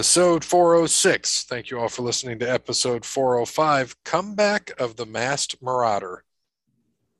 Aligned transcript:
episode 0.00 0.42
406. 0.42 1.44
Thank 1.44 1.70
you 1.70 1.78
all 1.78 1.90
for 1.90 2.00
listening 2.00 2.38
to 2.38 2.50
episode 2.50 3.04
405 3.04 4.02
Comeback 4.02 4.72
of 4.80 4.96
the 4.96 5.04
Masked 5.04 5.60
Marauder. 5.60 6.24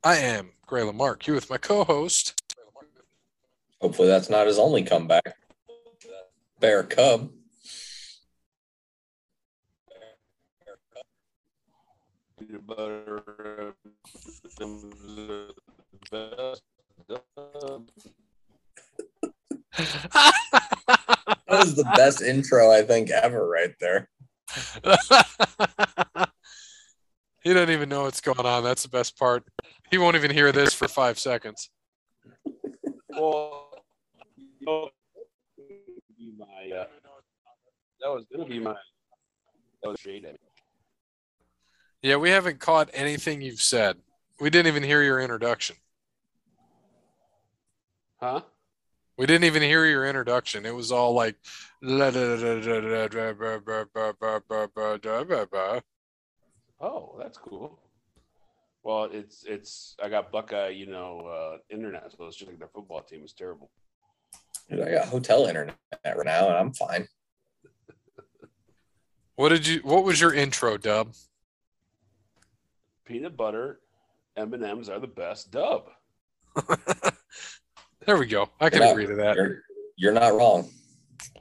I 0.03 0.17
am 0.17 0.53
Gray 0.67 0.82
Lamarck, 0.85 1.23
here 1.23 1.35
with 1.35 1.51
my 1.51 1.59
co 1.59 1.85
host. 1.85 2.43
Hopefully, 3.82 4.09
that's 4.09 4.31
not 4.31 4.46
his 4.46 4.59
only 4.59 4.82
comeback. 4.82 5.37
Bear 6.59 6.82
Cub. 6.82 7.31
peanut 12.39 12.67
butter 12.67 13.75
the 14.59 15.53
best. 16.11 16.62
That 19.77 21.59
was 21.59 21.75
the 21.75 21.91
best 21.97 22.23
intro 22.23 22.71
I 22.71 22.83
think 22.83 23.11
ever, 23.11 23.49
right 23.49 23.75
there. 23.81 24.09
he 27.43 27.53
doesn't 27.53 27.71
even 27.71 27.89
know 27.89 28.03
what's 28.03 28.21
going 28.21 28.46
on. 28.46 28.63
That's 28.63 28.83
the 28.83 28.89
best 28.89 29.19
part. 29.19 29.45
He 29.91 29.99
won't 29.99 30.17
even 30.17 30.31
hear 30.31 30.53
this 30.53 30.73
for 30.73 30.87
five 30.89 31.19
seconds. 31.19 31.71
Well, 33.09 33.70
you 34.37 34.67
know, 34.67 34.91
be 36.17 36.33
my, 36.39 36.77
uh, 36.77 36.87
that 38.01 38.09
was 38.09 38.25
gonna 38.33 38.47
be 38.47 38.59
my 38.59 38.77
that 39.83 39.89
was 39.89 39.99
shade 40.01 40.25
at 40.25 40.33
me. 40.33 40.39
Yeah, 42.03 42.17
we 42.17 42.31
haven't 42.31 42.61
caught 42.61 42.91
anything 42.93 43.43
you've 43.43 43.61
said. 43.61 43.97
We 44.41 44.51
didn't 44.51 44.69
even 44.69 44.83
hear 44.83 45.03
your 45.03 45.21
introduction. 45.21 45.77
Huh? 48.21 48.43
We 49.21 49.27
didn't 49.27 49.45
even 49.45 49.61
hear 49.61 49.85
your 49.85 50.07
introduction. 50.07 50.65
It 50.65 50.75
was 50.75 50.91
all 50.91 51.13
like. 51.13 51.37
Oh, 56.81 57.17
that's 57.19 57.37
cool. 57.37 57.79
Well, 58.83 59.11
it's 59.12 59.45
it's 59.47 59.95
I 60.03 60.09
got 60.09 60.33
Buckeye, 60.33 60.71
you 60.71 60.87
know, 60.87 61.27
uh, 61.27 61.59
internet, 61.69 62.11
so 62.17 62.25
it's 62.25 62.37
just 62.37 62.51
like 62.51 62.59
their 62.59 62.69
football 62.69 63.03
team 63.03 63.23
is 63.23 63.35
terrible. 63.35 63.71
Dude, 64.71 64.81
I 64.81 64.91
got 64.91 65.09
hotel 65.09 65.45
internet 65.45 65.77
right 66.03 66.25
now, 66.25 66.49
and 66.49 66.57
I'm 66.57 66.73
fine. 66.73 67.07
What 69.37 69.51
did 69.51 69.67
you? 69.67 69.81
What 69.81 70.05
was 70.05 70.19
your 70.19 70.33
intro, 70.33 70.79
Dub? 70.79 71.12
Peanut 73.05 73.37
butter 73.37 73.81
M 74.34 74.55
and 74.55 74.65
M's 74.65 74.89
are 74.89 74.99
the 74.99 75.07
best. 75.07 75.51
Dub. 75.51 75.91
there 78.11 78.19
we 78.19 78.27
go. 78.27 78.48
I 78.61 78.70
can 78.70 78.80
not- 78.80 78.91
agree 78.91 79.06
to 79.06 79.14
that. 79.16 79.36
You're, 79.36 79.62
you're 79.97 80.12
not 80.12 80.34
wrong. 80.34 80.69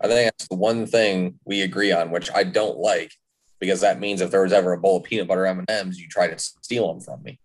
I 0.01 0.07
think 0.07 0.31
that's 0.31 0.47
the 0.47 0.55
one 0.55 0.85
thing 0.85 1.39
we 1.45 1.61
agree 1.61 1.91
on, 1.91 2.11
which 2.11 2.29
I 2.31 2.43
don't 2.43 2.77
like, 2.77 3.11
because 3.59 3.81
that 3.81 3.99
means 3.99 4.21
if 4.21 4.29
there 4.29 4.43
was 4.43 4.53
ever 4.53 4.73
a 4.73 4.77
bowl 4.77 4.97
of 4.97 5.03
peanut 5.03 5.27
butter 5.27 5.47
M 5.47 5.57
and 5.59 5.69
M's, 5.69 5.99
you 5.99 6.07
try 6.07 6.27
to 6.27 6.37
steal 6.37 6.87
them 6.93 7.01
from 7.01 7.23
me. 7.23 7.39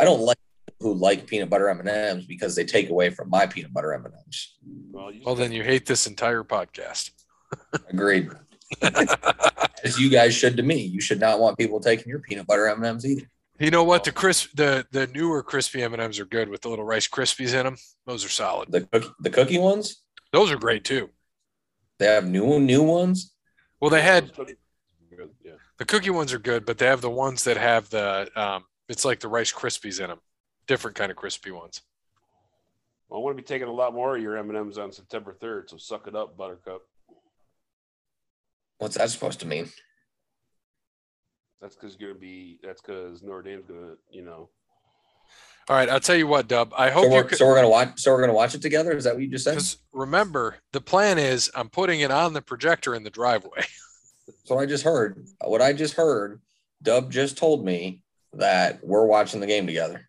I 0.00 0.04
don't 0.04 0.20
like 0.22 0.38
who 0.80 0.94
like 0.94 1.26
peanut 1.26 1.50
butter 1.50 1.68
M 1.68 1.80
and 1.80 1.88
M's 1.88 2.24
because 2.26 2.54
they 2.56 2.64
take 2.64 2.88
away 2.88 3.10
from 3.10 3.28
my 3.28 3.46
peanut 3.46 3.72
butter 3.74 3.92
M 3.92 4.06
and 4.06 4.14
M's. 4.14 4.56
Well, 4.92 5.10
Well, 5.26 5.34
then 5.34 5.52
you 5.52 5.62
hate 5.62 5.84
this 5.84 6.06
entire 6.06 6.42
podcast. 6.42 7.10
Agreed. 7.90 8.30
As 9.84 9.98
you 10.00 10.08
guys 10.08 10.34
should 10.34 10.56
to 10.56 10.62
me. 10.62 10.80
You 10.80 11.02
should 11.02 11.20
not 11.20 11.38
want 11.38 11.58
people 11.58 11.80
taking 11.80 12.08
your 12.08 12.20
peanut 12.20 12.46
butter 12.46 12.66
M 12.68 12.78
and 12.78 12.86
M's 12.86 13.04
either. 13.04 13.28
You 13.58 13.70
know 13.70 13.84
what? 13.84 14.02
The 14.04 14.12
crisp, 14.12 14.50
the 14.54 14.86
the 14.90 15.06
newer 15.08 15.42
crispy 15.42 15.82
M 15.82 15.92
and 15.92 16.02
M's 16.02 16.18
are 16.18 16.24
good 16.24 16.48
with 16.48 16.62
the 16.62 16.68
little 16.68 16.84
Rice 16.84 17.06
Krispies 17.08 17.54
in 17.54 17.64
them. 17.64 17.76
Those 18.06 18.24
are 18.24 18.28
solid. 18.28 18.70
The 18.72 18.82
cookie, 18.82 19.08
the 19.20 19.30
cookie 19.30 19.58
ones, 19.58 20.02
Those 20.32 20.50
are 20.50 20.56
great 20.56 20.84
too. 20.84 21.10
they 21.98 22.06
have 22.06 22.26
new 22.26 22.58
new 22.58 22.82
ones. 22.82 23.32
Well, 23.80 23.90
they 23.90 24.02
had 24.02 24.32
yeah. 25.44 25.52
the 25.78 25.84
cookie 25.84 26.10
ones 26.10 26.32
are 26.32 26.38
good, 26.40 26.66
but 26.66 26.78
they 26.78 26.86
have 26.86 27.00
the 27.00 27.10
ones 27.10 27.44
that 27.44 27.56
have 27.56 27.88
the 27.90 28.28
um, 28.34 28.64
it's 28.88 29.04
like 29.04 29.20
the 29.20 29.28
Rice 29.28 29.52
Krispies 29.52 30.00
in 30.00 30.08
them. 30.08 30.18
Different 30.66 30.96
kind 30.96 31.10
of 31.10 31.16
crispy 31.16 31.50
ones. 31.52 31.80
Well, 33.08 33.20
I'm 33.20 33.24
going 33.24 33.36
to 33.36 33.42
be 33.42 33.46
taking 33.46 33.68
a 33.68 33.72
lot 33.72 33.94
more 33.94 34.16
of 34.16 34.22
your 34.22 34.36
M 34.36 34.48
and 34.48 34.58
M's 34.58 34.78
on 34.78 34.90
September 34.90 35.36
3rd, 35.40 35.70
so 35.70 35.76
suck 35.76 36.08
it 36.08 36.16
up, 36.16 36.36
Buttercup. 36.36 36.82
What's 38.78 38.96
that 38.96 39.10
supposed 39.10 39.40
to 39.40 39.46
mean? 39.46 39.68
That's 41.60 41.74
because 41.76 41.96
you're 41.98 42.10
going 42.10 42.20
to 42.20 42.26
be. 42.26 42.58
That's 42.62 42.80
because 42.82 43.22
Notre 43.22 43.42
Dame's 43.42 43.66
going 43.66 43.80
to, 43.80 43.96
you 44.10 44.22
know. 44.22 44.48
All 45.68 45.76
right, 45.76 45.88
I'll 45.88 46.00
tell 46.00 46.16
you 46.16 46.26
what, 46.26 46.46
Dub. 46.46 46.74
I 46.76 46.90
hope 46.90 47.04
So 47.04 47.10
we're, 47.10 47.24
could. 47.24 47.38
so 47.38 47.46
we're 47.46 47.54
gonna 47.54 47.70
watch. 47.70 47.98
So 47.98 48.12
we're 48.12 48.20
gonna 48.20 48.34
watch 48.34 48.54
it 48.54 48.60
together. 48.60 48.92
Is 48.92 49.04
that 49.04 49.14
what 49.14 49.22
you 49.22 49.30
just 49.30 49.44
said? 49.44 49.52
Because 49.52 49.78
remember, 49.94 50.56
the 50.72 50.80
plan 50.82 51.16
is 51.18 51.50
I'm 51.54 51.70
putting 51.70 52.00
it 52.00 52.10
on 52.10 52.34
the 52.34 52.42
projector 52.42 52.94
in 52.94 53.02
the 53.02 53.10
driveway. 53.10 53.64
So 54.44 54.58
I 54.58 54.64
just 54.66 54.84
heard. 54.84 55.22
What 55.42 55.60
I 55.62 55.72
just 55.74 55.94
heard. 55.94 56.40
Dub 56.82 57.10
just 57.10 57.36
told 57.38 57.62
me 57.64 58.02
that 58.34 58.80
we're 58.82 59.04
watching 59.06 59.40
the 59.40 59.46
game 59.46 59.66
together. 59.66 60.06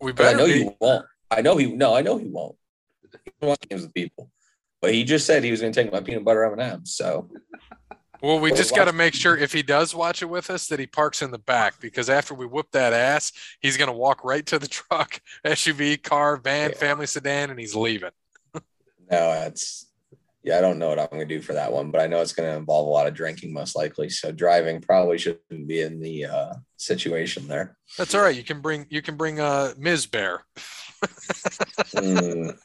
We 0.00 0.12
But 0.12 0.26
I 0.26 0.32
know 0.32 0.46
be. 0.46 0.52
you 0.54 0.76
won't. 0.80 1.06
I 1.30 1.40
know 1.40 1.56
he. 1.56 1.66
No, 1.72 1.94
I 1.94 2.02
know 2.02 2.18
he 2.18 2.26
won't. 2.28 2.56
He 3.02 3.08
doesn't 3.40 3.48
watch 3.48 3.68
games 3.68 3.82
with 3.82 3.94
people. 3.94 4.30
But 4.80 4.92
he 4.92 5.04
just 5.04 5.24
said 5.26 5.42
he 5.44 5.50
was 5.52 5.60
going 5.60 5.72
to 5.72 5.82
take 5.82 5.92
my 5.92 6.00
peanut 6.00 6.24
butter 6.24 6.44
M 6.44 6.52
and 6.52 6.62
M's. 6.62 6.94
So 6.96 7.28
Well, 8.22 8.38
we 8.38 8.52
just 8.52 8.74
got 8.74 8.84
to 8.84 8.92
make 8.92 9.14
sure 9.14 9.36
if 9.36 9.52
he 9.52 9.62
does 9.62 9.96
watch 9.96 10.22
it 10.22 10.26
with 10.26 10.48
us 10.48 10.68
that 10.68 10.78
he 10.78 10.86
parks 10.86 11.22
in 11.22 11.32
the 11.32 11.38
back 11.38 11.80
because 11.80 12.08
after 12.08 12.34
we 12.34 12.46
whoop 12.46 12.70
that 12.70 12.92
ass, 12.92 13.32
he's 13.60 13.76
going 13.76 13.90
to 13.90 13.96
walk 13.96 14.22
right 14.24 14.46
to 14.46 14.60
the 14.60 14.68
truck, 14.68 15.20
SUV, 15.44 16.00
car, 16.00 16.36
van, 16.36 16.70
Yeah. 16.70 16.76
family 16.76 17.06
sedan, 17.06 17.50
and 17.50 17.58
he's 17.58 17.74
leaving. 17.74 18.10
no, 18.54 18.60
that's. 19.10 19.88
Yeah, 20.44 20.58
I 20.58 20.60
don't 20.60 20.80
know 20.80 20.88
what 20.88 20.98
I'm 20.98 21.06
going 21.06 21.20
to 21.20 21.24
do 21.34 21.40
for 21.40 21.52
that 21.52 21.72
one, 21.72 21.92
but 21.92 22.00
I 22.00 22.08
know 22.08 22.20
it's 22.20 22.32
going 22.32 22.50
to 22.50 22.56
involve 22.56 22.88
a 22.88 22.90
lot 22.90 23.06
of 23.06 23.14
drinking, 23.14 23.52
most 23.52 23.76
likely. 23.76 24.08
So 24.08 24.32
driving 24.32 24.80
probably 24.80 25.16
shouldn't 25.16 25.68
be 25.68 25.82
in 25.82 26.00
the 26.00 26.24
uh, 26.24 26.54
situation 26.76 27.46
there. 27.46 27.76
That's 27.96 28.12
all 28.12 28.22
right. 28.22 28.34
You 28.34 28.42
can 28.42 28.60
bring 28.60 28.86
you 28.90 29.02
can 29.02 29.16
bring 29.16 29.38
uh 29.38 29.72
Ms. 29.78 30.06
Bear. 30.06 30.42
Mm, 31.94 32.58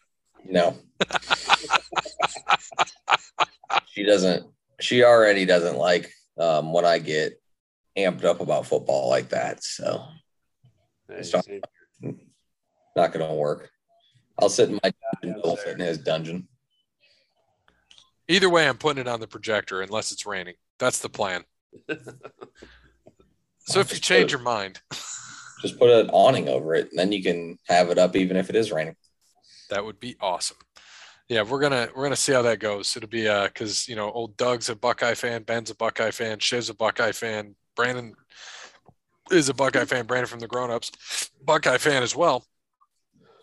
no. 0.46 0.76
she 3.86 4.04
doesn't. 4.04 4.48
She 4.80 5.04
already 5.04 5.46
doesn't 5.46 5.78
like 5.78 6.12
um, 6.38 6.72
when 6.72 6.86
I 6.86 7.00
get 7.00 7.42
amped 7.98 8.24
up 8.24 8.42
about 8.42 8.68
football 8.68 9.10
like 9.10 9.30
that. 9.30 9.64
So 9.64 10.04
Hey, 11.10 11.24
Stop. 11.24 11.46
see, 11.46 11.62
not 12.96 13.14
going 13.14 13.28
to 13.28 13.34
work. 13.34 13.70
I'll 14.40 14.50
sit 14.50 14.70
in 14.70 14.80
my 14.84 14.92
dungeon. 15.24 15.42
He'll 15.44 15.58
sit 15.58 15.74
in 15.74 15.80
his 15.80 15.98
dungeon. 15.98 16.48
Either 18.28 18.50
way, 18.50 18.68
I'm 18.68 18.78
putting 18.78 19.02
it 19.02 19.08
on 19.08 19.20
the 19.22 19.28
projector 19.28 19.82
unless 19.82 20.12
it's 20.12 20.26
raining. 20.26 20.56
That's 20.80 21.00
the 21.00 21.10
plan. 21.10 21.44
So 23.70 23.82
if 23.82 23.92
you 23.92 24.00
change 24.00 24.32
your 24.32 24.40
mind, 24.40 24.80
Just 25.62 25.78
put 25.78 25.90
an 25.90 26.10
awning 26.12 26.48
over 26.48 26.74
it, 26.74 26.90
and 26.90 26.98
then 26.98 27.12
you 27.12 27.22
can 27.22 27.58
have 27.68 27.90
it 27.90 27.98
up 27.98 28.16
even 28.16 28.38
if 28.38 28.50
it 28.50 28.56
is 28.56 28.72
raining. 28.72 28.96
that 29.70 29.84
would 29.84 30.00
be 30.00 30.16
awesome. 30.22 30.56
Yeah, 31.30 31.42
we're 31.42 31.60
gonna 31.60 31.90
we're 31.96 32.04
gonna 32.04 32.16
see 32.16 32.32
how 32.32 32.42
that 32.44 32.60
goes. 32.60 32.96
It'll 32.96 33.10
be 33.10 33.28
uh 33.28 33.48
because 33.48 33.88
you 33.88 33.96
know 33.96 34.12
old 34.12 34.38
Doug's 34.38 34.70
a 34.70 34.76
Buckeye 34.76 35.14
fan, 35.14 35.44
Ben's 35.44 35.70
a 35.70 35.76
Buckeye 35.76 36.12
fan, 36.12 36.40
Shiv's 36.40 36.70
a 36.70 36.74
Buckeye 36.74 37.12
fan, 37.12 37.56
Brandon 37.76 38.14
is 39.32 39.50
a 39.50 39.54
Buckeye 39.54 39.84
fan, 39.86 40.06
Brandon 40.06 40.28
from 40.28 40.40
the 40.40 40.48
grown 40.48 40.72
ups, 40.72 40.92
Buckeye 41.44 41.78
fan 41.78 42.02
as 42.02 42.16
well. 42.16 42.46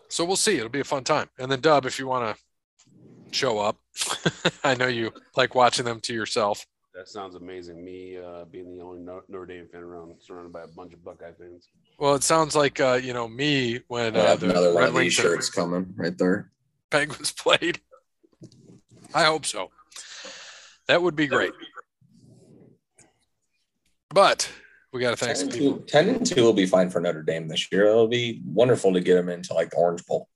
So 0.09 0.25
we'll 0.25 0.35
see. 0.35 0.57
It'll 0.57 0.69
be 0.69 0.79
a 0.79 0.83
fun 0.83 1.03
time. 1.03 1.29
And 1.37 1.51
then 1.51 1.61
Dub, 1.61 1.85
if 1.85 1.99
you 1.99 2.07
want 2.07 2.35
to 2.35 3.35
show 3.37 3.59
up, 3.59 3.77
I 4.63 4.73
know 4.75 4.87
you 4.87 5.11
like 5.35 5.53
watching 5.55 5.85
them 5.85 5.99
to 6.01 6.13
yourself. 6.13 6.65
that 6.95 7.07
sounds 7.07 7.35
amazing. 7.35 7.83
Me 7.83 8.17
uh, 8.17 8.45
being 8.45 8.75
the 8.75 8.83
only 8.83 8.99
No- 9.01 9.23
Notre 9.27 9.45
Dame 9.45 9.67
fan 9.71 9.81
around, 9.81 10.15
surrounded 10.21 10.53
by 10.53 10.63
a 10.63 10.67
bunch 10.67 10.93
of 10.93 11.03
Buckeye 11.03 11.33
fans. 11.37 11.69
Well, 11.99 12.15
it 12.15 12.23
sounds 12.23 12.55
like 12.55 12.79
uh, 12.79 12.99
you 13.01 13.13
know 13.13 13.27
me 13.27 13.81
when 13.89 14.15
I 14.15 14.19
uh, 14.21 14.27
have 14.27 14.39
the 14.39 14.49
another 14.49 14.73
one 14.73 14.77
Red 14.83 14.89
of 14.89 14.93
these 14.95 15.01
Wings 15.01 15.19
and 15.19 15.23
shirts 15.23 15.49
coming 15.49 15.93
right 15.97 16.17
there. 16.17 16.51
Penguins 16.99 17.31
played. 17.33 17.81
I 19.13 19.25
hope 19.25 19.45
so. 19.45 19.71
That 20.87 21.01
would 21.01 21.15
be 21.15 21.27
great. 21.27 21.51
But 24.09 24.49
we 24.93 25.01
got 25.01 25.11
to 25.11 25.17
thank 25.17 25.29
10 25.29 25.35
some 25.37 25.47
and, 25.49 25.57
people. 25.57 25.77
two, 25.79 25.85
10 25.85 26.09
and 26.09 26.25
2 26.25 26.41
will 26.41 26.53
be 26.53 26.65
fine 26.65 26.89
for 26.89 27.01
Notre 27.01 27.21
Dame 27.23 27.47
this 27.47 27.69
year. 27.71 27.85
It'll 27.87 28.07
be 28.07 28.41
wonderful 28.45 28.93
to 28.93 29.01
get 29.01 29.15
them 29.15 29.29
into 29.29 29.53
like 29.53 29.71
the 29.71 29.77
Orange 29.77 30.05
Bowl. 30.05 30.29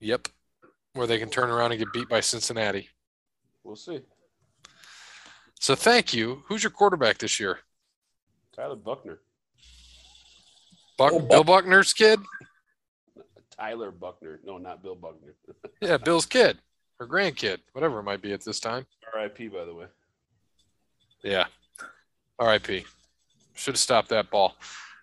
Yep. 0.00 0.28
Where 0.92 1.06
they 1.06 1.18
can 1.18 1.28
turn 1.28 1.50
around 1.50 1.72
and 1.72 1.78
get 1.80 1.92
beat 1.92 2.08
by 2.08 2.20
Cincinnati. 2.20 2.88
We'll 3.64 3.76
see. 3.76 4.00
So 5.60 5.74
thank 5.74 6.14
you. 6.14 6.42
Who's 6.46 6.62
your 6.62 6.70
quarterback 6.70 7.18
this 7.18 7.40
year? 7.40 7.58
Tyler 8.54 8.76
Buchner. 8.76 9.18
Buck, 10.96 11.12
Oh, 11.12 11.20
Bill 11.20 11.44
Buckner's 11.44 11.92
kid? 11.92 12.20
Tyler 13.58 13.90
Buchner. 13.90 14.40
No, 14.44 14.58
not 14.58 14.82
Bill 14.82 14.94
Buckner. 14.94 15.34
Yeah, 15.80 15.96
Bill's 15.96 16.26
kid 16.26 16.58
or 16.98 17.06
grandkid, 17.06 17.58
whatever 17.72 18.00
it 18.00 18.02
might 18.02 18.20
be 18.20 18.32
at 18.32 18.44
this 18.44 18.58
time. 18.58 18.84
R.I.P. 19.14 19.48
By 19.48 19.64
the 19.64 19.74
way. 19.74 19.86
Yeah. 21.22 21.46
RIP. 22.40 22.84
Should 23.54 23.74
have 23.74 23.78
stopped 23.78 24.08
that 24.08 24.30
ball. 24.30 24.56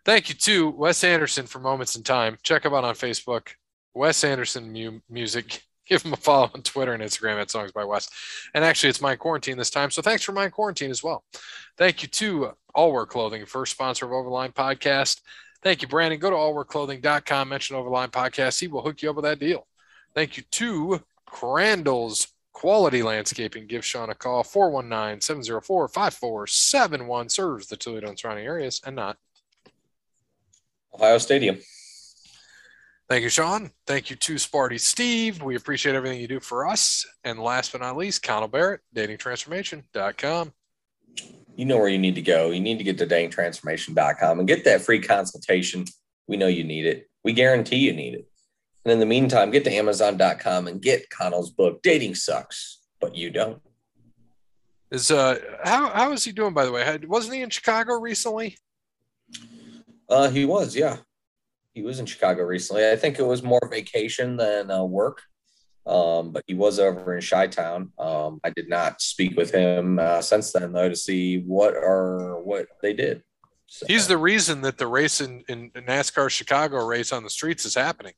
Thank 0.04 0.30
you 0.30 0.36
to 0.36 0.70
Wes 0.70 1.04
Anderson 1.04 1.46
for 1.46 1.60
Moments 1.60 1.96
in 1.96 2.04
Time. 2.04 2.38
Check 2.44 2.66
him 2.66 2.74
out 2.74 2.84
on 2.84 2.96
Facebook. 2.96 3.50
Wes 3.94 4.24
Anderson 4.24 4.72
mu- 4.72 5.00
music. 5.10 5.64
give 5.88 6.02
him 6.02 6.14
a 6.14 6.18
follow 6.18 6.50
on 6.54 6.62
Twitter 6.62 6.94
and 6.94 7.04
Instagram 7.04 7.40
at 7.40 7.52
Songs 7.52 7.72
by 7.72 7.84
Wes. 7.84 8.10
And 8.54 8.64
actually, 8.64 8.90
it's 8.90 9.02
Mind 9.02 9.20
Quarantine 9.20 9.58
this 9.58 9.70
time. 9.70 9.92
So 9.92 10.02
thanks 10.02 10.24
for 10.24 10.32
Mind 10.32 10.52
Quarantine 10.52 10.92
as 10.92 11.04
well. 11.04 11.24
Thank 11.78 12.02
you 12.02 12.10
to 12.10 12.52
All 12.74 12.92
Wear 12.92 13.06
Clothing, 13.06 13.46
first 13.46 13.74
sponsor 13.74 14.06
of 14.06 14.12
Overline 14.12 14.54
Podcast. 14.54 15.22
Thank 15.66 15.82
you, 15.82 15.88
Brandon. 15.88 16.20
Go 16.20 16.30
to 16.30 16.36
allwearclothing.com, 16.36 17.50
mention 17.50 17.76
Overline 17.76 18.12
Podcast. 18.12 18.60
He 18.60 18.68
will 18.68 18.84
hook 18.84 19.02
you 19.02 19.10
up 19.10 19.16
with 19.16 19.26
that 19.26 19.40
deal. 19.40 19.66
Thank 20.14 20.38
you 20.38 20.44
to 20.52 21.02
Crandall's 21.26 22.28
Quality 22.54 23.02
Landscaping. 23.02 23.66
Give 23.66 23.84
Sean 23.84 24.12
a 24.12 24.16
call, 24.16 24.44
419 24.44 25.22
704 25.22 25.88
5471. 25.88 27.30
Serves 27.30 27.66
the 27.66 27.76
Toledo 27.76 28.10
and 28.10 28.20
surrounding 28.20 28.46
areas 28.46 28.80
and 28.86 28.96
not. 28.96 29.18
Ohio 30.94 31.18
Stadium. 31.18 31.58
Thank 33.10 33.24
you, 33.24 33.30
Sean. 33.30 33.72
Thank 33.88 34.12
you 34.12 34.16
to 34.18 34.36
Sparty 34.36 34.80
Steve. 34.80 35.42
We 35.42 35.56
appreciate 35.56 35.96
everything 35.96 36.22
you 36.22 36.28
do 36.28 36.40
for 36.40 36.68
us. 36.68 37.08
And 37.24 37.40
last 37.40 37.72
but 37.72 37.82
not 37.82 37.98
least, 37.98 38.22
Connell 38.22 38.48
Barrett, 38.48 38.82
datingtransformation.com. 38.96 40.54
You 41.56 41.66
know 41.66 41.78
where 41.78 41.90
you 41.90 41.98
need 41.98 42.16
to 42.16 42.22
go. 42.22 42.52
You 42.52 42.60
need 42.60 42.78
to 42.78 42.84
get 42.84 42.98
to 42.98 43.08
datingtransformation.com 43.08 44.40
and 44.40 44.48
get 44.48 44.66
that 44.66 44.82
free 44.82 45.00
consultation. 45.00 45.86
We 46.28 46.38
know 46.38 46.48
you 46.48 46.64
need 46.64 46.86
it. 46.86 47.10
We 47.24 47.34
guarantee 47.34 47.78
you 47.78 47.94
need 47.94 48.14
it. 48.14 48.28
And 48.84 48.92
in 48.92 49.00
the 49.00 49.06
meantime, 49.06 49.52
get 49.52 49.64
to 49.64 49.74
amazon.com 49.74 50.68
and 50.68 50.82
get 50.82 51.10
Connell's 51.10 51.50
book, 51.50 51.82
Dating 51.82 52.14
Sucks, 52.14 52.82
but 53.00 53.16
you 53.16 53.32
don't. 53.32 53.62
Is 54.92 55.10
uh 55.10 55.40
how 55.64 55.90
how 55.90 56.12
is 56.12 56.24
he 56.24 56.32
doing 56.32 56.54
by 56.54 56.66
the 56.66 56.72
way? 56.72 56.84
Had, 56.84 57.06
wasn't 57.06 57.36
he 57.36 57.42
in 57.42 57.50
Chicago 57.50 58.00
recently? 58.00 58.58
Uh 60.08 60.30
he 60.30 60.46
was, 60.46 60.76
yeah. 60.76 60.98
He 61.74 61.82
was 61.82 62.00
in 62.00 62.06
Chicago 62.06 62.44
recently. 62.44 62.90
I 62.90 62.96
think 62.96 63.20
it 63.20 63.26
was 63.26 63.44
more 63.44 63.68
vacation 63.70 64.38
than 64.38 64.72
uh, 64.72 64.84
work. 64.84 65.24
Um, 65.86 66.32
but 66.32 66.44
he 66.48 66.56
was 66.56 66.80
over 66.80 67.16
in 67.16 67.22
Chi 67.22 67.48
Town. 67.48 67.92
Um, 68.00 68.40
I 68.44 68.50
did 68.50 68.70
not 68.70 69.02
speak 69.02 69.38
with 69.38 69.52
him 69.52 70.00
uh, 70.00 70.22
since 70.22 70.52
then 70.52 70.74
though 70.74 70.90
to 70.90 70.96
see 70.96 71.40
what 71.42 71.76
or 71.76 72.42
what 72.44 72.68
they 72.82 72.94
did. 72.94 73.24
So, 73.68 73.86
He's 73.88 74.08
the 74.08 74.18
reason 74.18 74.62
that 74.62 74.78
the 74.78 74.88
race 74.88 75.22
in, 75.22 75.44
in 75.48 75.72
NASCAR 75.72 76.30
Chicago 76.30 76.86
race 76.86 77.12
on 77.12 77.24
the 77.24 77.30
streets 77.30 77.66
is 77.66 77.76
happening 77.76 78.14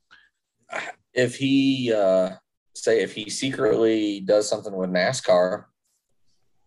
if 1.13 1.35
he 1.35 1.93
uh, 1.93 2.31
say 2.73 3.01
if 3.01 3.13
he 3.13 3.29
secretly 3.29 4.21
does 4.21 4.47
something 4.49 4.73
with 4.73 4.89
NASCAR, 4.89 5.65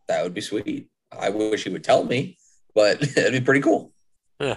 that 0.09 0.23
would 0.23 0.35
be 0.35 0.41
sweet. 0.41 0.89
I 1.19 1.31
wish 1.31 1.65
he 1.65 1.71
would 1.71 1.85
tell 1.85 2.05
me, 2.05 2.37
but 2.75 3.03
it'd 3.17 3.33
be 3.33 3.41
pretty 3.41 3.61
cool. 3.61 3.93
Yeah, 4.39 4.57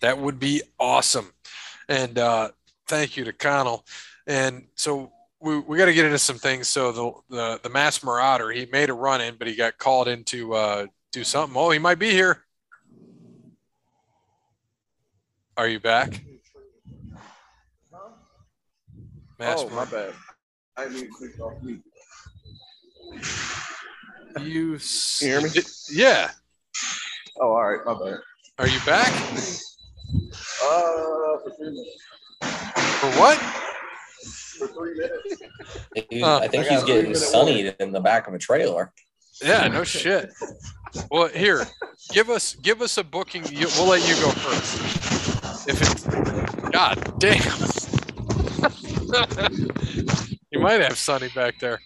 that 0.00 0.18
would 0.18 0.38
be 0.38 0.62
awesome. 0.78 1.32
And 1.88 2.18
uh, 2.18 2.50
thank 2.88 3.16
you 3.16 3.24
to 3.24 3.32
Connell. 3.32 3.84
And 4.26 4.66
so 4.74 5.12
we, 5.40 5.58
we 5.60 5.78
got 5.78 5.86
to 5.86 5.94
get 5.94 6.04
into 6.04 6.18
some 6.18 6.36
things. 6.36 6.68
So 6.68 6.92
the, 6.92 7.12
the 7.36 7.60
the 7.62 7.70
Masked 7.70 8.04
Marauder, 8.04 8.50
he 8.50 8.66
made 8.66 8.90
a 8.90 8.94
run 8.94 9.20
in, 9.20 9.36
but 9.36 9.48
he 9.48 9.54
got 9.56 9.78
called 9.78 10.08
in 10.08 10.24
to 10.24 10.54
uh, 10.54 10.86
do 11.12 11.24
something. 11.24 11.56
Oh, 11.56 11.70
he 11.70 11.78
might 11.78 11.98
be 11.98 12.10
here. 12.10 12.44
Are 15.56 15.68
you 15.68 15.80
back? 15.80 16.22
Mass 19.38 19.58
oh, 19.60 19.70
my 19.70 19.86
bad. 19.86 20.12
I 20.76 20.88
need 20.88 21.00
to 21.00 21.08
click 21.08 21.40
off 21.40 21.62
mute. 21.62 21.82
You, 24.38 24.44
you 24.44 24.78
hear 25.18 25.40
me? 25.40 25.48
Yeah. 25.90 26.30
Oh, 27.40 27.52
all 27.52 27.70
right. 27.70 27.84
My 27.84 27.94
bad. 27.94 28.18
Are 28.58 28.68
you 28.68 28.78
back? 28.86 29.10
Uh, 30.62 31.38
for 31.42 31.52
three 31.56 31.70
minutes. 31.70 32.02
For 32.40 33.10
what? 33.18 33.69
For 34.60 34.68
three 34.68 34.94
minutes. 34.94 35.42
uh, 36.22 36.38
I 36.38 36.48
think 36.48 36.66
I 36.66 36.74
he's 36.74 36.84
getting 36.84 37.14
sunny 37.14 37.72
in 37.80 37.92
the 37.92 38.00
back 38.00 38.28
of 38.28 38.34
a 38.34 38.38
trailer. 38.38 38.92
Yeah, 39.42 39.68
no 39.68 39.84
shit. 39.84 40.30
Well, 41.10 41.28
here, 41.28 41.66
give 42.12 42.28
us 42.28 42.54
give 42.56 42.82
us 42.82 42.98
a 42.98 43.04
booking. 43.04 43.42
We'll 43.42 43.88
let 43.88 44.06
you 44.06 44.14
go 44.16 44.30
first. 44.30 45.66
If 45.66 45.80
it's 45.80 46.04
God 46.70 47.18
damn. 47.18 47.40
you 50.50 50.60
might 50.60 50.80
have 50.80 50.98
Sonny 50.98 51.28
back 51.34 51.58
there. 51.58 51.80